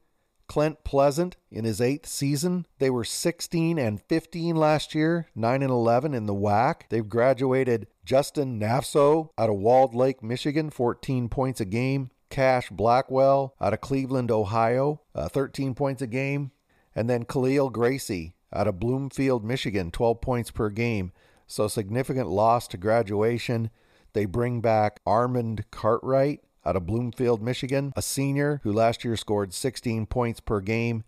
Clint 0.46 0.84
Pleasant 0.84 1.36
in 1.50 1.64
his 1.64 1.80
eighth 1.80 2.06
season. 2.06 2.66
They 2.78 2.90
were 2.90 3.04
16 3.04 3.78
and 3.78 4.00
15 4.00 4.56
last 4.56 4.94
year, 4.94 5.28
9 5.34 5.62
and 5.62 5.70
11 5.70 6.14
in 6.14 6.26
the 6.26 6.34
WAC. 6.34 6.82
They've 6.88 7.08
graduated 7.08 7.86
Justin 8.04 8.60
Nafso 8.60 9.30
out 9.36 9.50
of 9.50 9.56
Walled 9.56 9.94
Lake, 9.94 10.22
Michigan, 10.22 10.70
14 10.70 11.28
points 11.28 11.60
a 11.60 11.64
game. 11.64 12.10
Cash 12.28 12.70
Blackwell 12.70 13.54
out 13.60 13.72
of 13.72 13.80
Cleveland, 13.80 14.30
Ohio, 14.30 15.00
uh, 15.14 15.28
13 15.28 15.74
points 15.74 16.02
a 16.02 16.06
game. 16.06 16.50
And 16.94 17.08
then 17.08 17.24
Khalil 17.24 17.70
Gracie 17.70 18.34
out 18.52 18.66
of 18.66 18.80
Bloomfield, 18.80 19.44
Michigan, 19.44 19.90
12 19.90 20.20
points 20.20 20.50
per 20.50 20.70
game. 20.70 21.12
So 21.46 21.68
significant 21.68 22.28
loss 22.28 22.66
to 22.68 22.76
graduation. 22.76 23.70
They 24.12 24.24
bring 24.24 24.60
back 24.60 25.00
Armand 25.06 25.64
Cartwright 25.70 26.40
out 26.66 26.76
of 26.76 26.84
Bloomfield, 26.84 27.40
Michigan, 27.40 27.92
a 27.96 28.02
senior 28.02 28.60
who 28.64 28.72
last 28.72 29.04
year 29.04 29.16
scored 29.16 29.54
16 29.54 30.06
points 30.06 30.40
per 30.40 30.60
game. 30.60 31.04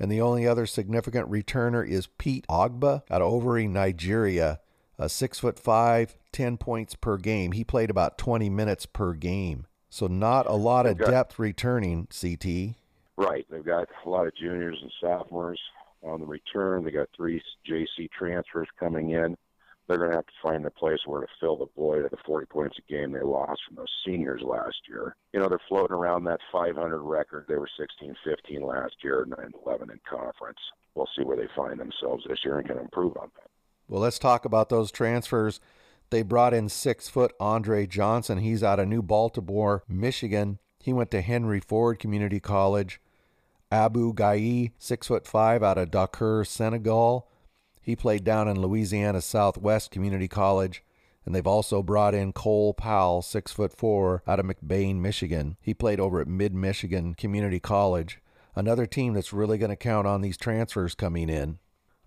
And 0.00 0.10
the 0.10 0.20
only 0.20 0.48
other 0.48 0.66
significant 0.66 1.30
returner 1.30 1.86
is 1.86 2.08
Pete 2.18 2.46
Ogba 2.48 3.02
out 3.10 3.22
of 3.22 3.30
Owerri, 3.30 3.68
Nigeria, 3.68 4.60
a 4.98 5.08
six 5.08 5.38
foot 5.38 5.58
five, 5.58 6.16
10 6.32 6.56
points 6.56 6.94
per 6.94 7.18
game. 7.18 7.52
He 7.52 7.62
played 7.62 7.90
about 7.90 8.18
20 8.18 8.48
minutes 8.50 8.86
per 8.86 9.12
game. 9.12 9.66
So 9.90 10.06
not 10.06 10.46
a 10.46 10.54
lot 10.54 10.86
of 10.86 10.98
depth 10.98 11.38
returning, 11.38 12.08
CT. 12.08 12.76
Right. 13.16 13.46
They've 13.50 13.64
got 13.64 13.88
a 14.04 14.08
lot 14.08 14.26
of 14.26 14.34
juniors 14.34 14.78
and 14.80 14.90
sophomores 15.00 15.60
on 16.02 16.20
the 16.20 16.26
return. 16.26 16.84
They 16.84 16.90
got 16.90 17.08
three 17.14 17.42
JC 17.68 18.10
transfers 18.10 18.68
coming 18.80 19.10
in 19.10 19.36
they're 19.88 19.98
going 19.98 20.10
to 20.10 20.16
have 20.16 20.26
to 20.26 20.32
find 20.42 20.64
a 20.64 20.70
place 20.70 21.00
where 21.06 21.20
to 21.20 21.26
fill 21.40 21.56
the 21.56 21.66
void 21.76 22.04
of 22.04 22.10
the 22.10 22.16
40 22.24 22.46
points 22.46 22.78
a 22.78 22.92
game 22.92 23.12
they 23.12 23.20
lost 23.20 23.60
from 23.66 23.76
those 23.76 23.92
seniors 24.06 24.42
last 24.42 24.76
year. 24.88 25.16
You 25.32 25.40
know, 25.40 25.48
they're 25.48 25.60
floating 25.68 25.96
around 25.96 26.24
that 26.24 26.40
500 26.50 26.98
record. 26.98 27.46
They 27.48 27.56
were 27.56 27.68
16 27.78 28.14
15 28.24 28.62
last 28.62 28.94
year, 29.02 29.26
9 29.28 29.50
11 29.66 29.90
in 29.90 30.00
conference. 30.08 30.58
We'll 30.94 31.08
see 31.16 31.24
where 31.24 31.36
they 31.36 31.48
find 31.56 31.78
themselves 31.80 32.24
this 32.28 32.38
year 32.44 32.58
and 32.58 32.68
can 32.68 32.78
improve 32.78 33.16
on 33.16 33.30
that. 33.36 33.50
Well, 33.88 34.00
let's 34.00 34.18
talk 34.18 34.44
about 34.44 34.68
those 34.68 34.90
transfers. 34.90 35.60
They 36.10 36.22
brought 36.22 36.54
in 36.54 36.68
six 36.68 37.08
foot 37.08 37.32
Andre 37.40 37.86
Johnson. 37.86 38.38
He's 38.38 38.62
out 38.62 38.78
of 38.78 38.88
New 38.88 39.02
Baltimore, 39.02 39.82
Michigan. 39.88 40.58
He 40.78 40.92
went 40.92 41.10
to 41.12 41.20
Henry 41.22 41.60
Ford 41.60 41.98
Community 41.98 42.40
College. 42.40 43.00
Abu 43.70 44.12
Gai, 44.12 44.72
six 44.78 45.06
foot 45.06 45.26
five, 45.26 45.62
out 45.62 45.78
of 45.78 45.90
Dakar, 45.90 46.44
Senegal. 46.44 47.26
He 47.82 47.96
played 47.96 48.22
down 48.22 48.46
in 48.46 48.62
Louisiana 48.62 49.20
Southwest 49.20 49.90
Community 49.90 50.28
College, 50.28 50.84
and 51.26 51.34
they've 51.34 51.46
also 51.46 51.82
brought 51.82 52.14
in 52.14 52.32
Cole 52.32 52.72
Powell, 52.72 53.22
six 53.22 53.52
foot 53.52 53.76
four, 53.76 54.22
out 54.26 54.38
of 54.38 54.46
McBain, 54.46 54.96
Michigan. 54.96 55.56
He 55.60 55.74
played 55.74 55.98
over 56.00 56.20
at 56.20 56.28
Mid 56.28 56.54
Michigan 56.54 57.14
Community 57.14 57.58
College. 57.60 58.20
Another 58.54 58.86
team 58.86 59.14
that's 59.14 59.32
really 59.32 59.58
going 59.58 59.70
to 59.70 59.76
count 59.76 60.06
on 60.06 60.20
these 60.20 60.36
transfers 60.36 60.94
coming 60.94 61.28
in. 61.28 61.58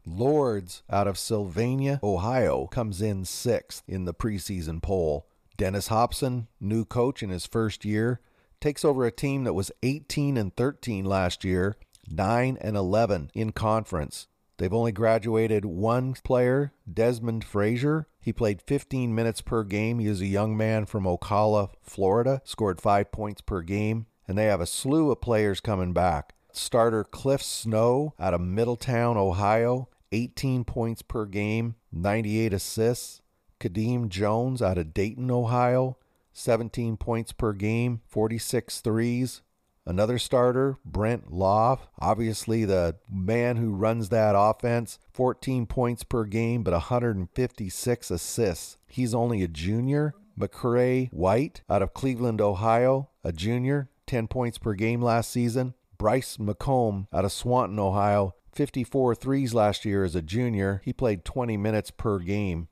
Lourdes 0.05 0.83
out 0.89 1.07
of 1.07 1.17
Sylvania, 1.17 1.99
Ohio, 2.03 2.67
comes 2.67 3.01
in 3.01 3.25
sixth 3.25 3.83
in 3.87 4.05
the 4.05 4.13
preseason 4.13 4.81
poll. 4.81 5.27
Dennis 5.57 5.87
Hobson, 5.87 6.47
new 6.59 6.85
coach 6.85 7.23
in 7.23 7.29
his 7.29 7.45
first 7.45 7.83
year, 7.83 8.21
takes 8.61 8.85
over 8.85 9.05
a 9.05 9.11
team 9.11 9.43
that 9.45 9.53
was 9.53 9.71
18 9.83 10.37
and 10.37 10.55
13 10.55 11.05
last 11.05 11.43
year, 11.43 11.75
9 12.07 12.57
and 12.61 12.77
11 12.77 13.31
in 13.33 13.51
conference. 13.51 14.27
They've 14.57 14.73
only 14.73 14.91
graduated 14.91 15.65
one 15.65 16.13
player, 16.13 16.73
Desmond 16.91 17.43
Frazier. 17.43 18.07
He 18.21 18.31
played 18.31 18.61
15 18.61 19.13
minutes 19.13 19.41
per 19.41 19.63
game. 19.63 19.99
He 19.99 20.07
is 20.07 20.21
a 20.21 20.25
young 20.27 20.55
man 20.55 20.85
from 20.85 21.03
Ocala, 21.03 21.69
Florida, 21.81 22.41
scored 22.45 22.79
five 22.79 23.11
points 23.11 23.41
per 23.41 23.61
game. 23.61 24.05
And 24.27 24.37
they 24.37 24.45
have 24.45 24.61
a 24.61 24.65
slew 24.65 25.11
of 25.11 25.21
players 25.21 25.59
coming 25.59 25.93
back. 25.93 26.33
Starter 26.51 27.03
Cliff 27.03 27.43
Snow 27.43 28.13
out 28.19 28.33
of 28.33 28.41
Middletown, 28.41 29.17
Ohio, 29.17 29.89
18 30.11 30.63
points 30.63 31.01
per 31.01 31.25
game, 31.25 31.75
98 31.91 32.53
assists. 32.53 33.21
Kadeem 33.59 34.09
Jones 34.09 34.61
out 34.61 34.77
of 34.77 34.93
Dayton, 34.93 35.31
Ohio, 35.31 35.97
17 36.33 36.97
points 36.97 37.31
per 37.31 37.53
game, 37.53 38.01
46 38.07 38.81
threes. 38.81 39.41
Another 39.87 40.17
starter, 40.17 40.77
Brent 40.83 41.31
Loff, 41.31 41.87
obviously 41.99 42.65
the 42.65 42.95
man 43.09 43.57
who 43.57 43.75
runs 43.75 44.09
that 44.09 44.33
offense, 44.35 44.97
14 45.13 45.67
points 45.67 46.03
per 46.03 46.25
game, 46.25 46.63
but 46.63 46.73
156 46.73 48.11
assists. 48.11 48.77
He's 48.87 49.13
only 49.13 49.43
a 49.43 49.47
junior. 49.47 50.15
McCray 50.37 51.11
White 51.13 51.61
out 51.69 51.81
of 51.81 51.93
Cleveland, 51.93 52.41
Ohio, 52.41 53.09
a 53.23 53.31
junior, 53.31 53.89
10 54.07 54.27
points 54.27 54.57
per 54.57 54.73
game 54.73 55.01
last 55.01 55.31
season. 55.31 55.75
Bryce 55.97 56.37
McComb 56.37 57.07
out 57.13 57.23
of 57.23 57.31
Swanton, 57.31 57.79
Ohio, 57.79 58.35
54 58.53 59.15
threes 59.15 59.53
last 59.53 59.85
year 59.85 60.03
as 60.03 60.15
a 60.15 60.21
junior. 60.21 60.81
He 60.83 60.93
played 60.93 61.23
20 61.23 61.57
minutes 61.57 61.91
per 61.91 62.19
game. 62.19 62.67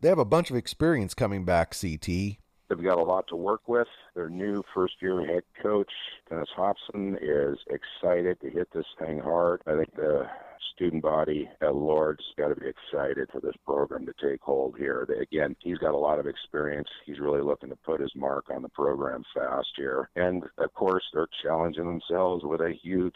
They 0.00 0.08
have 0.08 0.18
a 0.18 0.24
bunch 0.24 0.50
of 0.50 0.56
experience 0.56 1.14
coming 1.14 1.44
back, 1.44 1.74
CT. 1.78 2.38
They've 2.68 2.82
got 2.82 2.98
a 2.98 3.02
lot 3.02 3.26
to 3.28 3.36
work 3.36 3.68
with. 3.68 3.86
Their 4.14 4.28
new 4.28 4.62
first 4.74 4.94
year 5.00 5.24
head 5.24 5.44
coach, 5.62 5.90
Dennis 6.28 6.48
Hobson, 6.56 7.16
is 7.20 7.58
excited 7.70 8.40
to 8.40 8.50
hit 8.50 8.68
this 8.74 8.86
thing 8.98 9.20
hard. 9.20 9.62
I 9.66 9.76
think 9.76 9.94
the 9.94 10.26
student 10.74 11.02
body 11.02 11.48
at 11.62 11.74
Lourdes 11.74 12.24
got 12.36 12.48
to 12.48 12.56
be 12.56 12.66
excited 12.68 13.28
for 13.32 13.40
this 13.40 13.54
program 13.64 14.04
to 14.06 14.12
take 14.20 14.40
hold 14.42 14.76
here. 14.76 15.08
Again, 15.20 15.56
he's 15.60 15.78
got 15.78 15.94
a 15.94 15.96
lot 15.96 16.18
of 16.18 16.26
experience. 16.26 16.88
He's 17.04 17.20
really 17.20 17.40
looking 17.40 17.70
to 17.70 17.76
put 17.76 18.00
his 18.00 18.12
mark 18.14 18.46
on 18.50 18.62
the 18.62 18.68
program 18.68 19.22
fast 19.34 19.68
here. 19.76 20.10
And 20.16 20.44
of 20.58 20.74
course, 20.74 21.04
they're 21.14 21.28
challenging 21.42 21.86
themselves 21.86 22.44
with 22.44 22.60
a 22.60 22.74
huge 22.82 23.14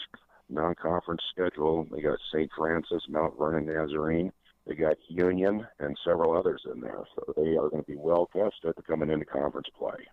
non-conference 0.48 1.22
schedule. 1.32 1.86
They 1.90 2.02
got 2.02 2.18
St. 2.32 2.50
Francis, 2.56 3.02
Mount 3.08 3.38
Vernon 3.38 3.66
Nazarene. 3.66 4.32
They 4.70 4.76
got 4.76 4.98
Union 5.08 5.66
and 5.80 5.98
several 6.04 6.38
others 6.38 6.62
in 6.72 6.80
there, 6.80 7.02
so 7.16 7.34
they 7.36 7.56
are 7.56 7.68
going 7.68 7.82
to 7.82 7.90
be 7.90 7.96
well 7.96 8.30
tested 8.32 8.72
coming 8.86 9.10
into 9.10 9.24
conference 9.24 9.66
play. 9.76 10.06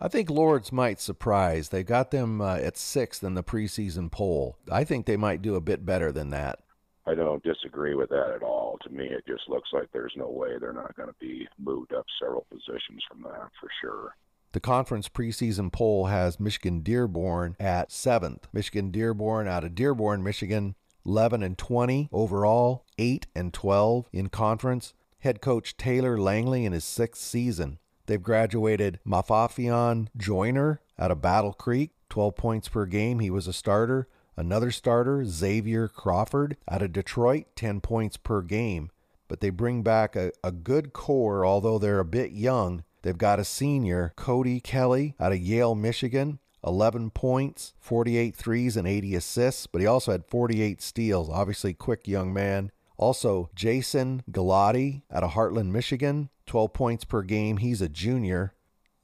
I 0.00 0.06
think 0.06 0.30
Lourdes 0.30 0.70
might 0.70 1.00
surprise. 1.00 1.70
They 1.70 1.82
got 1.82 2.12
them 2.12 2.40
uh, 2.40 2.58
at 2.58 2.76
sixth 2.76 3.24
in 3.24 3.34
the 3.34 3.42
preseason 3.42 4.12
poll. 4.12 4.56
I 4.70 4.84
think 4.84 5.06
they 5.06 5.16
might 5.16 5.42
do 5.42 5.56
a 5.56 5.60
bit 5.60 5.84
better 5.84 6.12
than 6.12 6.30
that. 6.30 6.60
I 7.06 7.16
don't 7.16 7.42
disagree 7.42 7.96
with 7.96 8.10
that 8.10 8.30
at 8.36 8.44
all. 8.44 8.78
To 8.84 8.90
me, 8.90 9.06
it 9.06 9.26
just 9.26 9.48
looks 9.48 9.70
like 9.72 9.88
there's 9.92 10.14
no 10.16 10.28
way 10.28 10.58
they're 10.60 10.72
not 10.72 10.96
going 10.96 11.08
to 11.08 11.14
be 11.18 11.48
moved 11.58 11.92
up 11.92 12.06
several 12.22 12.46
positions 12.52 13.02
from 13.08 13.22
that 13.22 13.50
for 13.60 13.68
sure. 13.80 14.14
The 14.52 14.60
conference 14.60 15.08
preseason 15.08 15.72
poll 15.72 16.06
has 16.06 16.38
Michigan 16.38 16.82
Dearborn 16.82 17.56
at 17.58 17.90
seventh. 17.90 18.46
Michigan 18.52 18.92
Dearborn 18.92 19.48
out 19.48 19.64
of 19.64 19.74
Dearborn, 19.74 20.22
Michigan, 20.22 20.76
11 21.06 21.42
and 21.42 21.58
20 21.58 22.08
overall, 22.12 22.84
8 22.98 23.26
and 23.34 23.52
12 23.52 24.08
in 24.12 24.28
conference. 24.28 24.94
Head 25.20 25.40
coach 25.40 25.76
Taylor 25.76 26.18
Langley 26.18 26.64
in 26.64 26.72
his 26.72 26.84
sixth 26.84 27.22
season. 27.22 27.78
They've 28.06 28.22
graduated 28.22 29.00
Mafafian 29.06 30.08
Joyner 30.16 30.80
out 30.98 31.10
of 31.10 31.22
Battle 31.22 31.52
Creek, 31.52 31.92
12 32.10 32.36
points 32.36 32.68
per 32.68 32.86
game. 32.86 33.20
He 33.20 33.30
was 33.30 33.46
a 33.46 33.52
starter. 33.52 34.08
Another 34.36 34.70
starter, 34.70 35.24
Xavier 35.24 35.88
Crawford 35.88 36.56
out 36.68 36.82
of 36.82 36.92
Detroit, 36.92 37.46
10 37.56 37.80
points 37.80 38.16
per 38.16 38.42
game. 38.42 38.90
But 39.28 39.40
they 39.40 39.50
bring 39.50 39.82
back 39.82 40.16
a, 40.16 40.32
a 40.42 40.52
good 40.52 40.92
core, 40.92 41.46
although 41.46 41.78
they're 41.78 42.00
a 42.00 42.04
bit 42.04 42.32
young. 42.32 42.84
They've 43.02 43.16
got 43.16 43.38
a 43.38 43.44
senior, 43.44 44.12
Cody 44.16 44.60
Kelly 44.60 45.14
out 45.20 45.32
of 45.32 45.38
Yale, 45.38 45.74
Michigan, 45.74 46.38
11 46.66 47.10
points, 47.10 47.74
48 47.78 48.34
threes, 48.34 48.76
and 48.76 48.86
80 48.86 49.14
assists, 49.14 49.66
but 49.66 49.80
he 49.80 49.86
also 49.86 50.12
had 50.12 50.26
48 50.26 50.80
steals. 50.80 51.28
Obviously, 51.28 51.74
quick 51.74 52.08
young 52.08 52.32
man. 52.32 52.70
Also, 52.96 53.50
Jason 53.54 54.22
Galati 54.30 55.02
out 55.12 55.24
of 55.24 55.32
Hartland, 55.32 55.70
Michigan, 55.70 56.30
12 56.46 56.72
points 56.72 57.04
per 57.04 57.22
game. 57.22 57.58
He's 57.58 57.82
a 57.82 57.88
junior. 57.88 58.54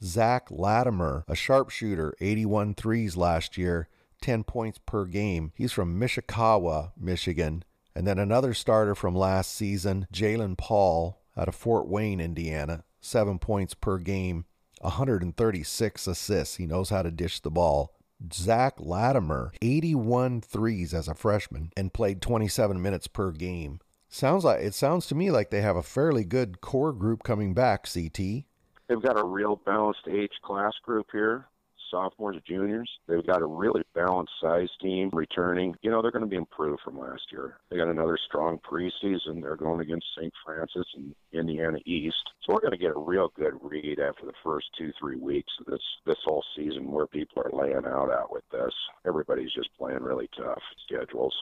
Zach 0.02 0.48
Latimer, 0.50 1.24
a 1.28 1.34
sharpshooter, 1.34 2.14
81 2.20 2.74
threes 2.74 3.16
last 3.16 3.58
year, 3.58 3.88
10 4.22 4.44
points 4.44 4.78
per 4.78 5.04
game. 5.04 5.52
He's 5.54 5.72
from 5.72 6.00
Mishikawa, 6.00 6.92
Michigan. 6.96 7.64
And 7.94 8.06
then 8.06 8.18
another 8.18 8.54
starter 8.54 8.94
from 8.94 9.14
last 9.14 9.54
season, 9.54 10.06
Jalen 10.12 10.56
Paul 10.56 11.20
out 11.36 11.48
of 11.48 11.54
Fort 11.54 11.86
Wayne, 11.88 12.20
Indiana, 12.20 12.84
7 13.00 13.38
points 13.38 13.74
per 13.74 13.98
game. 13.98 14.46
136 14.80 16.06
assists. 16.06 16.56
He 16.56 16.66
knows 16.66 16.90
how 16.90 17.02
to 17.02 17.10
dish 17.10 17.40
the 17.40 17.50
ball. 17.50 17.94
Zach 18.32 18.74
Latimer, 18.78 19.52
81 19.62 20.42
threes 20.42 20.92
as 20.92 21.08
a 21.08 21.14
freshman 21.14 21.72
and 21.76 21.92
played 21.92 22.20
27 22.20 22.80
minutes 22.80 23.06
per 23.06 23.30
game. 23.30 23.80
Sounds 24.08 24.44
like 24.44 24.60
it 24.60 24.74
sounds 24.74 25.06
to 25.06 25.14
me 25.14 25.30
like 25.30 25.50
they 25.50 25.62
have 25.62 25.76
a 25.76 25.82
fairly 25.82 26.24
good 26.24 26.60
core 26.60 26.92
group 26.92 27.22
coming 27.22 27.54
back, 27.54 27.88
CT. 27.90 28.44
They've 28.88 29.00
got 29.00 29.20
a 29.20 29.24
real 29.24 29.56
balanced 29.64 30.08
age 30.10 30.32
class 30.42 30.72
group 30.82 31.06
here. 31.12 31.46
Sophomores, 31.90 32.36
juniors. 32.46 32.90
They've 33.06 33.26
got 33.26 33.42
a 33.42 33.46
really 33.46 33.82
balanced 33.94 34.32
size 34.40 34.68
team 34.80 35.10
returning. 35.12 35.74
You 35.82 35.90
know, 35.90 36.02
they're 36.02 36.10
going 36.10 36.24
to 36.24 36.30
be 36.30 36.36
improved 36.36 36.80
from 36.84 36.98
last 36.98 37.22
year. 37.30 37.58
They 37.70 37.76
got 37.76 37.88
another 37.88 38.18
strong 38.26 38.58
preseason. 38.58 39.42
They're 39.42 39.56
going 39.56 39.80
against 39.80 40.06
St. 40.16 40.32
Francis 40.44 40.86
and 40.94 41.14
Indiana 41.32 41.78
East. 41.84 42.16
So 42.44 42.54
we're 42.54 42.60
going 42.60 42.72
to 42.72 42.78
get 42.78 42.96
a 42.96 42.98
real 42.98 43.32
good 43.36 43.54
read 43.62 43.98
after 44.00 44.26
the 44.26 44.32
first 44.44 44.66
two, 44.78 44.92
three 44.98 45.16
weeks 45.16 45.52
of 45.60 45.66
this 45.66 45.82
this 46.06 46.18
whole 46.24 46.44
season 46.56 46.90
where 46.90 47.06
people 47.06 47.42
are 47.42 47.50
laying 47.52 47.86
out 47.86 48.10
out 48.10 48.32
with 48.32 48.44
this. 48.50 48.72
Everybody's 49.06 49.52
just 49.52 49.70
playing 49.78 50.02
really 50.02 50.28
tough 50.36 50.62
schedules. 50.86 51.34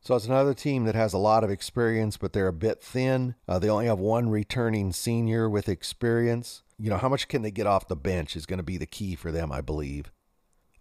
So 0.00 0.14
it's 0.14 0.26
another 0.26 0.54
team 0.54 0.84
that 0.84 0.94
has 0.94 1.14
a 1.14 1.18
lot 1.18 1.42
of 1.42 1.50
experience, 1.50 2.16
but 2.16 2.32
they're 2.32 2.46
a 2.46 2.52
bit 2.52 2.80
thin. 2.80 3.34
Uh, 3.48 3.58
they 3.58 3.68
only 3.68 3.86
have 3.86 3.98
one 3.98 4.28
returning 4.28 4.92
senior 4.92 5.50
with 5.50 5.68
experience. 5.68 6.62
You 6.78 6.90
know, 6.90 6.98
how 6.98 7.08
much 7.08 7.28
can 7.28 7.42
they 7.42 7.50
get 7.50 7.66
off 7.66 7.88
the 7.88 7.96
bench 7.96 8.36
is 8.36 8.46
going 8.46 8.58
to 8.58 8.62
be 8.62 8.76
the 8.76 8.86
key 8.86 9.14
for 9.14 9.32
them, 9.32 9.50
I 9.50 9.60
believe. 9.60 10.12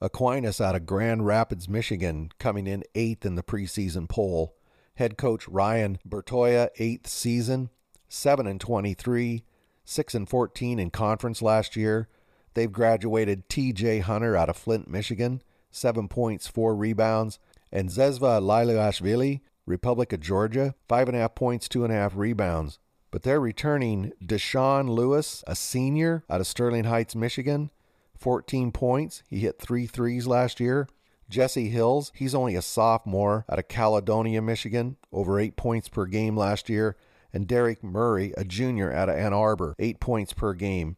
Aquinas 0.02 0.60
out 0.60 0.76
of 0.76 0.86
Grand 0.86 1.26
Rapids, 1.26 1.70
Michigan, 1.70 2.32
coming 2.38 2.68
in 2.68 2.84
eighth 2.96 3.26
in 3.26 3.36
the 3.36 3.44
preseason 3.44 4.10
poll. 4.10 4.58
Head 4.96 5.18
coach 5.18 5.48
Ryan 5.48 5.98
Bertoya, 6.08 6.70
eighth 6.78 7.08
season, 7.08 7.70
seven 8.10 8.46
and 8.46 8.60
twenty-three, 8.60 9.44
six 9.86 10.14
and 10.14 10.28
fourteen 10.28 10.80
in 10.80 10.90
conference 10.90 11.42
last 11.42 11.76
year. 11.76 12.10
They've 12.54 12.72
graduated 12.72 13.50
T.J. 13.50 14.00
Hunter 14.00 14.36
out 14.36 14.50
of 14.50 14.58
Flint, 14.58 14.90
Michigan, 14.90 15.42
seven 15.72 16.08
points, 16.08 16.48
four 16.48 16.76
rebounds, 16.76 17.40
and 17.72 17.90
Zvezda 17.90 18.42
Liliashvili, 18.42 19.42
Republic 19.66 20.14
of 20.14 20.22
Georgia, 20.22 20.76
five 20.88 21.08
and 21.08 21.18
a 21.18 21.22
half 21.22 21.36
points, 21.36 21.68
two 21.68 21.84
and 21.84 21.92
a 21.92 21.98
half 21.98 22.16
rebounds. 22.16 22.80
But 23.12 23.24
they're 23.24 23.40
returning 23.40 24.12
Deshaun 24.24 24.90
Lewis, 24.90 25.44
a 25.48 25.56
senior 25.56 26.24
out 26.30 26.42
of 26.42 26.48
Sterling 26.48 26.86
Heights, 26.86 27.16
Michigan, 27.16 27.72
14 28.18 28.72
points. 28.72 29.24
He 29.30 29.40
hit 29.40 29.60
three 29.60 29.88
threes 29.88 30.28
last 30.28 30.60
year. 30.60 30.88
Jesse 31.30 31.70
Hills, 31.70 32.12
he's 32.16 32.36
only 32.36 32.56
a 32.56 32.62
sophomore 32.62 33.46
out 33.50 33.60
of 33.60 33.68
Caledonia, 33.68 34.42
Michigan, 34.42 34.98
over 35.12 35.40
eight 35.40 35.56
points 35.56 35.90
per 35.90 36.06
game 36.06 36.38
last 36.38 36.70
year. 36.70 36.96
And 37.34 37.48
Derek 37.48 37.84
Murray, 37.84 38.34
a 38.38 38.46
junior 38.46 38.94
out 38.94 39.10
of 39.10 39.16
Ann 39.16 39.34
Arbor, 39.34 39.76
eight 39.80 40.00
points 40.00 40.34
per 40.34 40.54
game. 40.54 40.98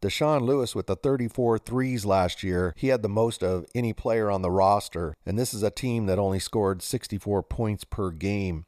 Deshaun 0.00 0.42
Lewis 0.42 0.74
with 0.74 0.86
the 0.86 0.94
34 0.94 1.58
threes 1.58 2.04
last 2.04 2.42
year, 2.44 2.72
he 2.76 2.88
had 2.88 3.02
the 3.02 3.08
most 3.08 3.42
of 3.42 3.66
any 3.74 3.92
player 3.92 4.30
on 4.30 4.42
the 4.42 4.50
roster, 4.50 5.14
and 5.26 5.36
this 5.36 5.52
is 5.52 5.62
a 5.62 5.70
team 5.70 6.06
that 6.06 6.20
only 6.20 6.38
scored 6.38 6.82
64 6.82 7.42
points 7.42 7.82
per 7.82 8.10
game. 8.12 8.64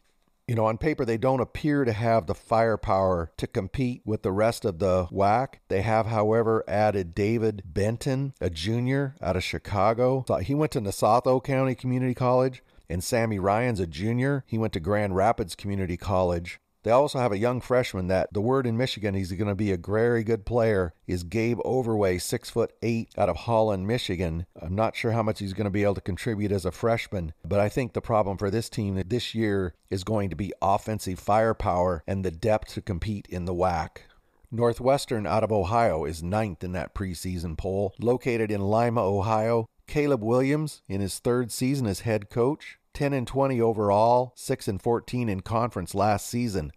You 0.51 0.57
know, 0.57 0.65
on 0.67 0.79
paper, 0.79 1.05
they 1.05 1.17
don't 1.17 1.39
appear 1.39 1.85
to 1.85 1.93
have 1.93 2.27
the 2.27 2.35
firepower 2.35 3.31
to 3.37 3.47
compete 3.47 4.03
with 4.05 4.23
the 4.23 4.33
rest 4.33 4.65
of 4.65 4.81
the 4.81 5.07
WAC. 5.13 5.61
They 5.69 5.83
have, 5.83 6.07
however, 6.07 6.65
added 6.67 7.15
David 7.15 7.63
Benton, 7.65 8.35
a 8.41 8.51
junior 8.51 9.15
out 9.23 9.37
of 9.37 9.45
Chicago. 9.45 10.25
He 10.43 10.57
went 10.57 10.73
to 10.73 10.81
Nassau 10.81 11.39
County 11.39 11.77
Community 11.77 12.15
College, 12.15 12.65
and 12.89 13.05
Sammy 13.05 13.39
Ryan's 13.39 13.79
a 13.79 13.87
junior. 13.87 14.43
He 14.45 14.59
went 14.59 14.73
to 14.73 14.81
Grand 14.81 15.15
Rapids 15.15 15.55
Community 15.55 15.97
College. 15.97 16.59
They 16.83 16.91
also 16.91 17.19
have 17.19 17.33
a 17.33 17.39
young 17.39 17.61
freshman 17.61 18.09
that 18.09 18.33
the 18.33 18.41
word 18.41 18.67
in 18.67 18.77
Michigan 18.77 19.15
he's 19.15 19.33
going 19.33 19.49
to 19.49 19.55
be 19.55 19.73
a 19.73 19.77
very 19.77 20.25
good 20.25 20.47
player 20.47 20.95
is 21.07 21.23
Gabe 21.23 21.61
Overway, 21.65 22.19
six 22.19 22.49
foot 22.49 22.73
eight 22.83 23.11
out 23.19 23.29
of 23.29 23.37
Holland, 23.37 23.87
Michigan. 23.87 24.47
I'm 24.61 24.75
not 24.75 24.97
sure 24.97 25.13
how 25.13 25.23
much 25.23 25.41
he's 25.41 25.53
going 25.53 25.67
to 25.67 25.71
be 25.71 25.83
able 25.83 25.97
to 25.97 26.01
contribute 26.01 26.53
as 26.53 26.65
a 26.65 26.73
freshman, 26.73 27.35
but 27.45 27.61
I 27.61 27.69
think 27.69 27.93
the 27.93 28.01
problem 28.01 28.39
for 28.39 28.51
this 28.51 28.71
team 28.71 29.03
this 29.07 29.35
year 29.35 29.75
is 29.91 30.05
going 30.05 30.31
to 30.31 30.37
be 30.37 30.53
offensive 30.63 31.19
firepower 31.19 32.03
and 32.07 32.25
the 32.25 32.31
depth 32.31 32.75
to 32.75 32.81
compete 32.81 33.27
in 33.29 33.45
the 33.45 33.55
WAC. 33.55 33.99
Northwestern 34.51 35.27
out 35.27 35.45
of 35.45 35.53
Ohio 35.53 36.05
is 36.05 36.25
ninth 36.25 36.65
in 36.65 36.73
that 36.73 36.95
preseason 36.95 37.57
poll. 37.57 37.95
Located 38.01 38.51
in 38.51 38.61
Lima, 38.61 39.01
Ohio, 39.01 39.69
Caleb 39.87 40.25
Williams 40.25 40.83
in 40.89 41.01
his 41.01 41.19
third 41.19 41.53
season 41.53 41.87
as 41.87 42.01
head 42.01 42.31
coach. 42.31 42.80
10 42.95 43.13
and 43.13 43.27
20 43.27 43.61
overall, 43.61 44.33
6 44.37 44.69
and 44.69 44.83
14 44.83 45.29
in 45.29 45.41
conference 45.41 45.95
last 45.95 46.27
season. 46.27 46.73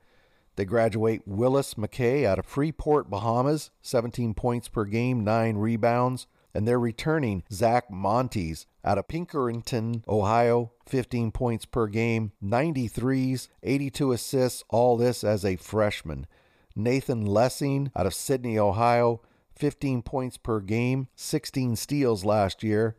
They 0.55 0.65
graduate 0.65 1.23
Willis 1.25 1.73
McKay 1.73 2.25
out 2.25 2.39
of 2.39 2.45
Freeport, 2.45 3.09
Bahamas, 3.09 3.71
17 3.81 4.33
points 4.33 4.67
per 4.67 4.85
game, 4.85 5.23
9 5.23 5.57
rebounds. 5.57 6.27
And 6.55 6.67
they're 6.67 6.79
returning 6.79 7.43
Zach 7.51 7.89
Montes 7.89 8.67
out 8.85 8.99
of 8.99 9.07
Pickerington, 9.07 10.07
Ohio, 10.07 10.71
15 10.85 11.31
points 11.31 11.65
per 11.65 11.87
game, 11.87 12.31
93s, 12.43 13.47
82 13.63 14.11
assists, 14.11 14.63
all 14.69 14.95
this 14.95 15.23
as 15.23 15.43
a 15.43 15.55
freshman. 15.55 16.27
Nathan 16.75 17.25
Lessing 17.25 17.91
out 17.95 18.05
of 18.05 18.13
Sidney, 18.13 18.59
Ohio, 18.59 19.21
15 19.55 20.03
points 20.03 20.37
per 20.37 20.59
game, 20.59 21.07
16 21.15 21.75
steals 21.75 22.23
last 22.23 22.61
year. 22.61 22.97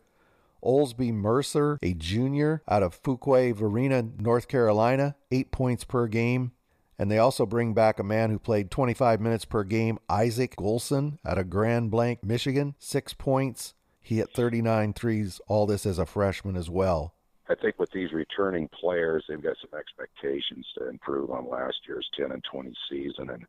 Olsby 0.64 1.12
Mercer, 1.12 1.78
a 1.82 1.94
junior 1.94 2.62
out 2.68 2.82
of 2.82 3.02
Fuquay-Varina, 3.02 4.02
North 4.18 4.48
Carolina, 4.48 5.16
eight 5.30 5.50
points 5.50 5.84
per 5.84 6.06
game. 6.06 6.52
And 6.98 7.10
they 7.10 7.18
also 7.18 7.44
bring 7.44 7.74
back 7.74 7.98
a 7.98 8.04
man 8.04 8.30
who 8.30 8.38
played 8.38 8.70
25 8.70 9.20
minutes 9.20 9.44
per 9.44 9.64
game, 9.64 9.98
Isaac 10.08 10.56
Golson 10.56 11.18
out 11.26 11.38
of 11.38 11.50
Grand 11.50 11.90
Blanc, 11.90 12.22
Michigan, 12.22 12.74
six 12.78 13.12
points. 13.12 13.74
He 14.00 14.16
hit 14.16 14.30
39 14.32 14.92
threes, 14.92 15.40
all 15.48 15.66
this 15.66 15.86
as 15.86 15.98
a 15.98 16.06
freshman 16.06 16.56
as 16.56 16.70
well. 16.70 17.14
I 17.48 17.54
think 17.54 17.78
with 17.78 17.90
these 17.92 18.12
returning 18.12 18.68
players, 18.68 19.24
they've 19.28 19.42
got 19.42 19.56
some 19.60 19.78
expectations 19.78 20.66
to 20.78 20.88
improve 20.88 21.30
on 21.30 21.48
last 21.48 21.76
year's 21.86 22.08
10 22.16 22.32
and 22.32 22.42
20 22.50 22.72
season. 22.90 23.30
And 23.30 23.44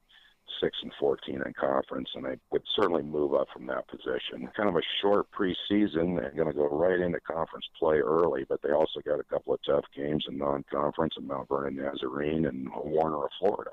six 0.60 0.77
and 0.81 0.91
fourteen 0.99 1.41
in 1.45 1.53
conference, 1.53 2.10
and 2.15 2.25
they 2.25 2.38
would 2.51 2.63
certainly 2.75 3.03
move 3.03 3.34
up 3.34 3.47
from 3.53 3.65
that 3.67 3.88
position. 3.88 4.49
Kind 4.55 4.69
of 4.69 4.75
a 4.75 4.81
short 5.01 5.27
preseason. 5.31 6.19
They're 6.19 6.34
going 6.36 6.47
to 6.47 6.53
go 6.53 6.69
right 6.69 6.99
into 6.99 7.19
conference 7.19 7.65
play 7.77 7.97
early, 7.97 8.45
but 8.47 8.62
they 8.62 8.71
also 8.71 9.01
got 9.05 9.19
a 9.19 9.23
couple 9.23 9.53
of 9.53 9.60
tough 9.65 9.86
games 9.95 10.25
in 10.27 10.38
non-conference 10.38 11.15
in 11.17 11.27
Mount 11.27 11.49
Vernon 11.49 11.75
Nazarene 11.75 12.45
and 12.45 12.69
Warner 12.84 13.25
of 13.25 13.31
Florida. 13.39 13.71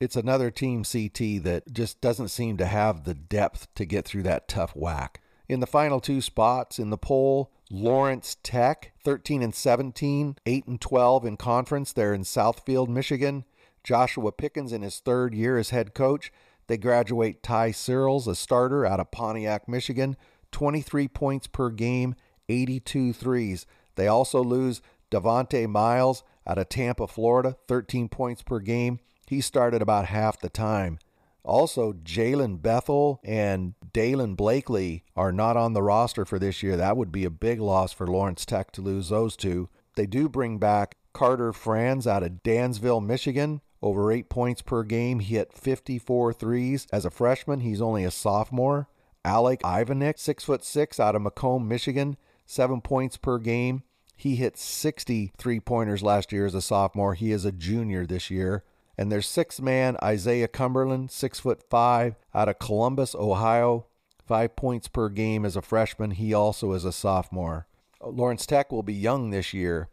It's 0.00 0.16
another 0.16 0.50
team 0.50 0.82
CT 0.82 1.44
that 1.44 1.72
just 1.72 2.00
doesn't 2.00 2.28
seem 2.28 2.56
to 2.56 2.66
have 2.66 3.04
the 3.04 3.14
depth 3.14 3.72
to 3.76 3.84
get 3.84 4.04
through 4.04 4.24
that 4.24 4.48
tough 4.48 4.74
whack. 4.74 5.20
In 5.48 5.60
the 5.60 5.66
final 5.66 6.00
two 6.00 6.20
spots 6.20 6.78
in 6.78 6.90
the 6.90 6.98
poll, 6.98 7.52
Lawrence 7.70 8.36
Tech, 8.42 8.92
13 9.04 9.42
and 9.42 9.54
17, 9.54 10.36
8 10.44 10.66
and 10.66 10.80
12 10.80 11.24
in 11.24 11.36
conference. 11.36 11.92
They're 11.92 12.14
in 12.14 12.22
Southfield, 12.22 12.88
Michigan. 12.88 13.44
Joshua 13.84 14.32
Pickens 14.32 14.72
in 14.72 14.82
his 14.82 15.00
third 15.00 15.34
year 15.34 15.58
as 15.58 15.70
head 15.70 15.94
coach. 15.94 16.32
They 16.66 16.78
graduate 16.78 17.42
Ty 17.42 17.72
Searles, 17.72 18.26
a 18.26 18.34
starter 18.34 18.86
out 18.86 19.00
of 19.00 19.10
Pontiac, 19.10 19.68
Michigan, 19.68 20.16
23 20.52 21.08
points 21.08 21.46
per 21.46 21.70
game, 21.70 22.14
82 22.48 23.12
threes. 23.12 23.66
They 23.96 24.06
also 24.06 24.42
lose 24.42 24.80
Devonte 25.10 25.68
Miles 25.68 26.22
out 26.46 26.58
of 26.58 26.68
Tampa, 26.68 27.06
Florida, 27.06 27.56
13 27.68 28.08
points 28.08 28.42
per 28.42 28.60
game. 28.60 29.00
He 29.26 29.40
started 29.40 29.82
about 29.82 30.06
half 30.06 30.40
the 30.40 30.48
time. 30.48 30.98
Also, 31.44 31.92
Jalen 31.92 32.62
Bethel 32.62 33.20
and 33.24 33.74
Dalen 33.92 34.36
Blakely 34.36 35.04
are 35.16 35.32
not 35.32 35.56
on 35.56 35.72
the 35.72 35.82
roster 35.82 36.24
for 36.24 36.38
this 36.38 36.62
year. 36.62 36.76
That 36.76 36.96
would 36.96 37.10
be 37.10 37.24
a 37.24 37.30
big 37.30 37.60
loss 37.60 37.92
for 37.92 38.06
Lawrence 38.06 38.46
Tech 38.46 38.70
to 38.72 38.80
lose 38.80 39.08
those 39.08 39.36
two. 39.36 39.68
They 39.96 40.06
do 40.06 40.28
bring 40.28 40.58
back 40.58 40.96
Carter 41.12 41.52
Franz 41.52 42.06
out 42.06 42.22
of 42.22 42.42
Dansville, 42.44 43.00
Michigan, 43.00 43.60
over 43.82 44.12
eight 44.12 44.28
points 44.28 44.62
per 44.62 44.82
game. 44.82 45.20
He 45.20 45.36
hit 45.36 45.52
54 45.52 46.32
threes. 46.32 46.86
As 46.92 47.04
a 47.04 47.10
freshman, 47.10 47.60
he's 47.60 47.82
only 47.82 48.04
a 48.04 48.10
sophomore. 48.10 48.88
Alec 49.24 49.60
Ivanek, 49.62 50.18
six 50.18 50.44
foot 50.44 50.64
six, 50.64 50.98
out 50.98 51.14
of 51.14 51.22
Macomb, 51.22 51.68
Michigan, 51.68 52.16
seven 52.46 52.80
points 52.80 53.16
per 53.16 53.38
game. 53.38 53.82
He 54.16 54.36
hit 54.36 54.56
60 54.56 55.32
three 55.36 55.60
pointers 55.60 56.02
last 56.02 56.32
year 56.32 56.46
as 56.46 56.54
a 56.54 56.62
sophomore. 56.62 57.14
He 57.14 57.32
is 57.32 57.44
a 57.44 57.52
junior 57.52 58.06
this 58.06 58.30
year. 58.30 58.64
And 58.96 59.10
their 59.10 59.22
sixth 59.22 59.60
man, 59.60 59.96
Isaiah 60.02 60.48
Cumberland, 60.48 61.10
six 61.10 61.40
foot 61.40 61.62
five, 61.68 62.16
out 62.34 62.48
of 62.48 62.58
Columbus, 62.58 63.14
Ohio, 63.14 63.86
five 64.24 64.54
points 64.54 64.86
per 64.88 65.08
game 65.08 65.44
as 65.44 65.56
a 65.56 65.62
freshman. 65.62 66.12
He 66.12 66.34
also 66.34 66.72
is 66.72 66.84
a 66.84 66.92
sophomore. 66.92 67.66
Lawrence 68.00 68.46
Tech 68.46 68.70
will 68.70 68.82
be 68.82 68.94
young 68.94 69.30
this 69.30 69.52
year. 69.52 69.88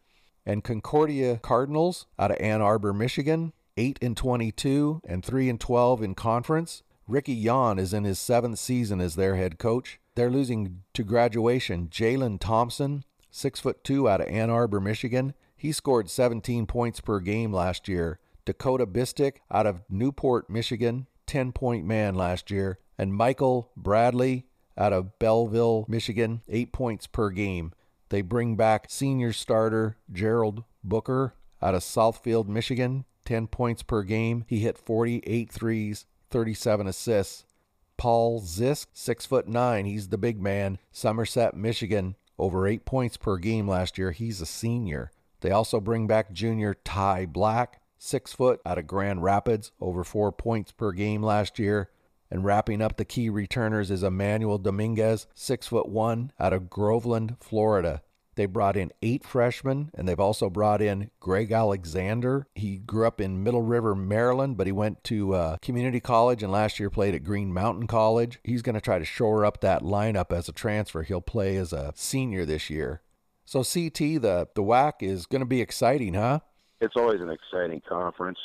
And 0.45 0.63
Concordia 0.63 1.37
Cardinals 1.37 2.07
out 2.17 2.31
of 2.31 2.37
Ann 2.39 2.61
Arbor, 2.61 2.93
Michigan, 2.93 3.53
8 3.79 3.97
and 4.01 4.17
22 4.17 5.01
and 5.07 5.23
3 5.23 5.49
and 5.49 5.59
12 5.59 6.03
in 6.03 6.13
conference. 6.13 6.83
Ricky 7.07 7.33
Yon 7.33 7.79
is 7.79 7.93
in 7.93 8.03
his 8.03 8.19
seventh 8.19 8.59
season 8.59 8.99
as 8.99 9.15
their 9.15 9.37
head 9.37 9.57
coach. 9.57 10.01
They're 10.15 10.29
losing 10.29 10.81
to 10.93 11.05
graduation 11.05 11.87
Jalen 11.87 12.41
Thompson, 12.41 13.05
six 13.31 13.61
foot 13.61 13.85
two 13.85 14.09
out 14.09 14.19
of 14.19 14.27
Ann 14.27 14.49
Arbor, 14.49 14.81
Michigan. 14.81 15.33
He 15.55 15.71
scored 15.71 16.09
17 16.09 16.65
points 16.65 16.99
per 16.99 17.21
game 17.21 17.53
last 17.53 17.87
year. 17.87 18.19
Dakota 18.43 18.85
Bistic 18.85 19.37
out 19.49 19.65
of 19.65 19.83
Newport, 19.89 20.49
Michigan, 20.49 21.07
10 21.27 21.53
point 21.53 21.85
man 21.85 22.15
last 22.15 22.51
year. 22.51 22.79
And 22.97 23.13
Michael 23.13 23.71
Bradley 23.77 24.45
out 24.77 24.91
of 24.91 25.17
Belleville, 25.19 25.85
Michigan, 25.87 26.41
8 26.49 26.73
points 26.73 27.07
per 27.07 27.29
game. 27.29 27.71
They 28.09 28.23
bring 28.23 28.57
back 28.57 28.87
senior 28.89 29.31
starter 29.31 29.95
Gerald 30.11 30.65
Booker 30.83 31.33
out 31.61 31.75
of 31.75 31.81
Southfield, 31.81 32.47
Michigan, 32.47 33.05
10 33.29 33.45
points 33.45 33.83
per 33.83 34.01
game. 34.01 34.43
He 34.47 34.61
hit 34.61 34.75
48 34.75 35.51
threes, 35.51 36.07
37 36.31 36.87
assists. 36.87 37.45
Paul 37.95 38.41
Zisk, 38.41 38.87
six 38.91 39.27
foot 39.27 39.47
nine. 39.47 39.85
He's 39.85 40.07
the 40.07 40.17
big 40.17 40.41
man. 40.41 40.79
Somerset, 40.91 41.55
Michigan, 41.55 42.15
over 42.39 42.67
eight 42.67 42.85
points 42.85 43.17
per 43.17 43.37
game 43.37 43.67
last 43.67 43.99
year. 43.99 44.09
He's 44.13 44.41
a 44.41 44.47
senior. 44.47 45.11
They 45.41 45.51
also 45.51 45.79
bring 45.79 46.07
back 46.07 46.31
junior 46.31 46.73
Ty 46.73 47.27
Black, 47.27 47.79
six 47.99 48.33
foot 48.33 48.61
out 48.65 48.79
of 48.79 48.87
Grand 48.87 49.21
Rapids, 49.21 49.73
over 49.79 50.03
four 50.03 50.31
points 50.31 50.71
per 50.71 50.91
game 50.91 51.21
last 51.21 51.59
year. 51.59 51.91
And 52.31 52.43
wrapping 52.43 52.81
up 52.81 52.97
the 52.97 53.05
key 53.05 53.29
returners 53.29 53.91
is 53.91 54.01
Emmanuel 54.01 54.57
Dominguez, 54.57 55.27
six 55.35 55.67
foot 55.67 55.87
one, 55.87 56.31
out 56.39 56.53
of 56.53 56.71
Groveland, 56.71 57.37
Florida. 57.39 58.01
They 58.39 58.45
brought 58.45 58.77
in 58.77 58.93
eight 59.01 59.25
freshmen, 59.25 59.91
and 59.93 60.07
they've 60.07 60.17
also 60.17 60.49
brought 60.49 60.81
in 60.81 61.11
Greg 61.19 61.51
Alexander. 61.51 62.47
He 62.55 62.77
grew 62.77 63.05
up 63.05 63.19
in 63.19 63.43
Middle 63.43 63.63
River, 63.63 63.93
Maryland, 63.95 64.55
but 64.55 64.65
he 64.65 64.71
went 64.71 65.03
to 65.03 65.33
uh, 65.33 65.57
community 65.57 65.99
college 65.99 66.41
and 66.41 66.49
last 66.49 66.79
year 66.79 66.89
played 66.89 67.13
at 67.13 67.25
Green 67.25 67.53
Mountain 67.53 67.87
College. 67.87 68.39
He's 68.45 68.61
going 68.61 68.75
to 68.75 68.81
try 68.81 68.97
to 68.97 69.03
shore 69.03 69.43
up 69.43 69.59
that 69.59 69.81
lineup 69.83 70.31
as 70.31 70.47
a 70.47 70.53
transfer. 70.53 71.03
He'll 71.03 71.19
play 71.19 71.57
as 71.57 71.73
a 71.73 71.91
senior 71.97 72.45
this 72.45 72.69
year. 72.69 73.01
So 73.43 73.59
CT, 73.59 74.21
the 74.21 74.47
the 74.55 74.63
WAC 74.63 75.01
is 75.01 75.25
going 75.25 75.41
to 75.41 75.45
be 75.45 75.59
exciting, 75.59 76.13
huh? 76.13 76.39
It's 76.79 76.95
always 76.95 77.19
an 77.19 77.29
exciting 77.29 77.81
conference 77.89 78.39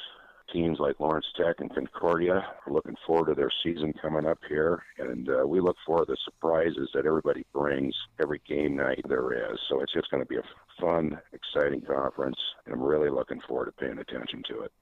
teams 0.53 0.79
like 0.79 1.01
Lawrence 1.01 1.27
Tech 1.37 1.57
and 1.59 1.75
Concordia 1.75 2.45
are 2.67 2.73
looking 2.73 2.97
forward 3.07 3.27
to 3.27 3.35
their 3.35 3.51
season 3.63 3.93
coming 4.01 4.27
up 4.27 4.39
here, 4.49 4.83
and 4.99 5.29
uh, 5.29 5.47
we 5.47 5.61
look 5.61 5.77
for 5.87 6.05
the 6.05 6.17
surprises 6.25 6.89
that 6.95 7.07
everybody 7.07 7.45
brings 7.53 7.95
every 8.23 8.41
game 8.49 8.77
night 8.77 9.01
there 9.09 9.33
is. 9.53 9.59
So 9.69 9.81
it's 9.81 9.93
just 9.93 10.11
going 10.11 10.23
to 10.23 10.29
be 10.29 10.37
a 10.37 10.81
fun, 10.81 11.19
exciting 11.33 11.83
conference, 11.83 12.37
and 12.65 12.75
I'm 12.75 12.83
really 12.83 13.11
looking 13.11 13.41
forward 13.49 13.67
to 13.67 13.73
paying 13.73 13.99
attention 13.99 14.43
to 14.49 14.63
it. 14.63 14.73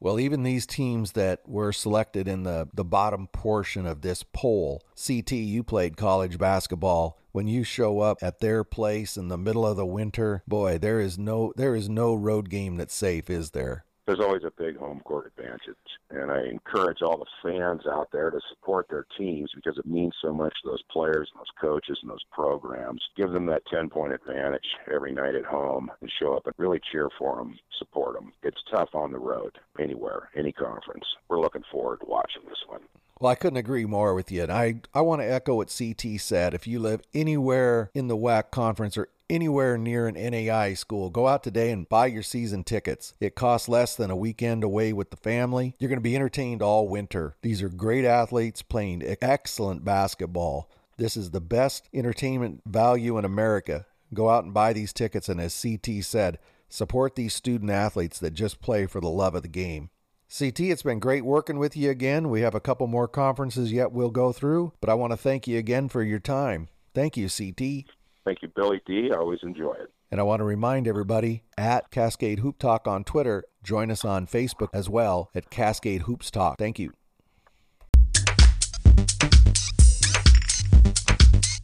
Well, 0.00 0.20
even 0.20 0.42
these 0.42 0.66
teams 0.66 1.12
that 1.12 1.40
were 1.46 1.72
selected 1.72 2.28
in 2.28 2.42
the, 2.42 2.68
the 2.74 2.84
bottom 2.84 3.26
portion 3.28 3.86
of 3.86 4.02
this 4.02 4.22
poll, 4.22 4.82
CT, 4.94 5.32
you 5.32 5.62
played 5.62 5.96
college 5.96 6.36
basketball. 6.36 7.18
When 7.32 7.48
you 7.48 7.64
show 7.64 8.00
up 8.00 8.18
at 8.20 8.40
their 8.40 8.64
place 8.64 9.16
in 9.16 9.28
the 9.28 9.38
middle 9.38 9.66
of 9.66 9.76
the 9.76 9.86
winter, 9.86 10.42
boy, 10.46 10.78
there 10.78 11.00
is 11.00 11.18
no 11.18 11.52
there 11.56 11.74
is 11.74 11.88
no 11.88 12.14
road 12.14 12.50
game 12.50 12.76
that's 12.76 12.94
safe, 12.94 13.28
is 13.30 13.52
there? 13.52 13.86
There's 14.06 14.20
always 14.20 14.44
a 14.44 14.52
big 14.58 14.76
home 14.76 15.00
court 15.00 15.26
advantage. 15.26 15.76
And 16.10 16.30
I 16.30 16.44
encourage 16.44 17.02
all 17.02 17.18
the 17.18 17.26
fans 17.42 17.82
out 17.90 18.08
there 18.12 18.30
to 18.30 18.40
support 18.50 18.86
their 18.88 19.06
teams 19.16 19.50
because 19.54 19.78
it 19.78 19.86
means 19.86 20.14
so 20.22 20.32
much 20.32 20.52
to 20.62 20.70
those 20.70 20.82
players 20.90 21.28
and 21.32 21.40
those 21.40 21.46
coaches 21.60 21.98
and 22.02 22.10
those 22.10 22.24
programs. 22.30 23.02
Give 23.16 23.30
them 23.30 23.46
that 23.46 23.66
10 23.72 23.88
point 23.88 24.12
advantage 24.12 24.66
every 24.92 25.12
night 25.12 25.34
at 25.34 25.44
home 25.44 25.90
and 26.00 26.10
show 26.18 26.34
up 26.34 26.46
and 26.46 26.54
really 26.58 26.80
cheer 26.92 27.08
for 27.18 27.36
them, 27.36 27.58
support 27.78 28.14
them. 28.14 28.32
It's 28.42 28.62
tough 28.70 28.90
on 28.94 29.12
the 29.12 29.18
road, 29.18 29.58
anywhere, 29.78 30.28
any 30.36 30.52
conference. 30.52 31.04
We're 31.28 31.40
looking 31.40 31.64
forward 31.72 32.00
to 32.00 32.06
watching 32.06 32.42
this 32.46 32.62
one. 32.68 32.82
Well, 33.20 33.30
I 33.30 33.36
couldn't 33.36 33.58
agree 33.58 33.84
more 33.84 34.14
with 34.14 34.32
you. 34.32 34.42
And 34.42 34.52
I, 34.52 34.80
I 34.92 35.00
want 35.00 35.22
to 35.22 35.32
echo 35.32 35.54
what 35.56 35.74
CT 35.76 36.20
said. 36.20 36.52
If 36.52 36.66
you 36.66 36.80
live 36.80 37.00
anywhere 37.14 37.90
in 37.94 38.08
the 38.08 38.16
WAC 38.16 38.50
conference 38.50 38.96
or 38.96 39.08
anywhere 39.30 39.78
near 39.78 40.08
an 40.08 40.14
NAI 40.14 40.74
school, 40.74 41.10
go 41.10 41.28
out 41.28 41.42
today 41.42 41.70
and 41.70 41.88
buy 41.88 42.06
your 42.06 42.22
season 42.22 42.64
tickets. 42.64 43.14
It 43.20 43.34
costs 43.34 43.68
less 43.68 43.94
than 43.94 44.10
a 44.10 44.16
weekend 44.16 44.64
away 44.64 44.92
with 44.92 45.10
the 45.10 45.16
family. 45.16 45.74
You're 45.78 45.88
going 45.88 45.98
to 45.98 46.02
be 46.02 46.16
entertained 46.16 46.60
all 46.60 46.88
winter. 46.88 47.36
These 47.42 47.62
are 47.62 47.68
great 47.68 48.04
athletes 48.04 48.62
playing 48.62 49.02
excellent 49.22 49.84
basketball. 49.84 50.68
This 50.96 51.16
is 51.16 51.30
the 51.30 51.40
best 51.40 51.88
entertainment 51.92 52.62
value 52.66 53.16
in 53.18 53.24
America. 53.24 53.86
Go 54.12 54.28
out 54.28 54.44
and 54.44 54.54
buy 54.54 54.72
these 54.72 54.92
tickets, 54.92 55.28
and 55.28 55.40
as 55.40 55.60
CT 55.60 56.04
said, 56.04 56.38
support 56.68 57.16
these 57.16 57.34
student 57.34 57.70
athletes 57.70 58.18
that 58.20 58.32
just 58.32 58.60
play 58.60 58.86
for 58.86 59.00
the 59.00 59.08
love 59.08 59.34
of 59.34 59.42
the 59.42 59.48
game. 59.48 59.90
CT, 60.28 60.60
it's 60.60 60.82
been 60.82 60.98
great 60.98 61.24
working 61.24 61.58
with 61.58 61.76
you 61.76 61.90
again. 61.90 62.30
We 62.30 62.40
have 62.40 62.54
a 62.54 62.60
couple 62.60 62.86
more 62.86 63.06
conferences 63.06 63.72
yet 63.72 63.92
we'll 63.92 64.10
go 64.10 64.32
through, 64.32 64.72
but 64.80 64.90
I 64.90 64.94
want 64.94 65.12
to 65.12 65.16
thank 65.16 65.46
you 65.46 65.58
again 65.58 65.88
for 65.88 66.02
your 66.02 66.18
time. 66.18 66.68
Thank 66.94 67.16
you, 67.16 67.28
CT. 67.28 67.86
Thank 68.24 68.42
you, 68.42 68.48
Billy 68.54 68.80
D. 68.86 69.10
I 69.12 69.16
always 69.16 69.40
enjoy 69.42 69.74
it. 69.74 69.90
And 70.10 70.20
I 70.20 70.24
want 70.24 70.40
to 70.40 70.44
remind 70.44 70.86
everybody 70.86 71.42
at 71.58 71.90
Cascade 71.90 72.38
Hoop 72.38 72.58
Talk 72.58 72.86
on 72.86 73.04
Twitter, 73.04 73.44
join 73.62 73.90
us 73.90 74.04
on 74.04 74.26
Facebook 74.26 74.68
as 74.72 74.88
well 74.88 75.30
at 75.34 75.50
Cascade 75.50 76.02
Hoops 76.02 76.30
Talk. 76.30 76.58
Thank 76.58 76.78
you. 76.78 76.92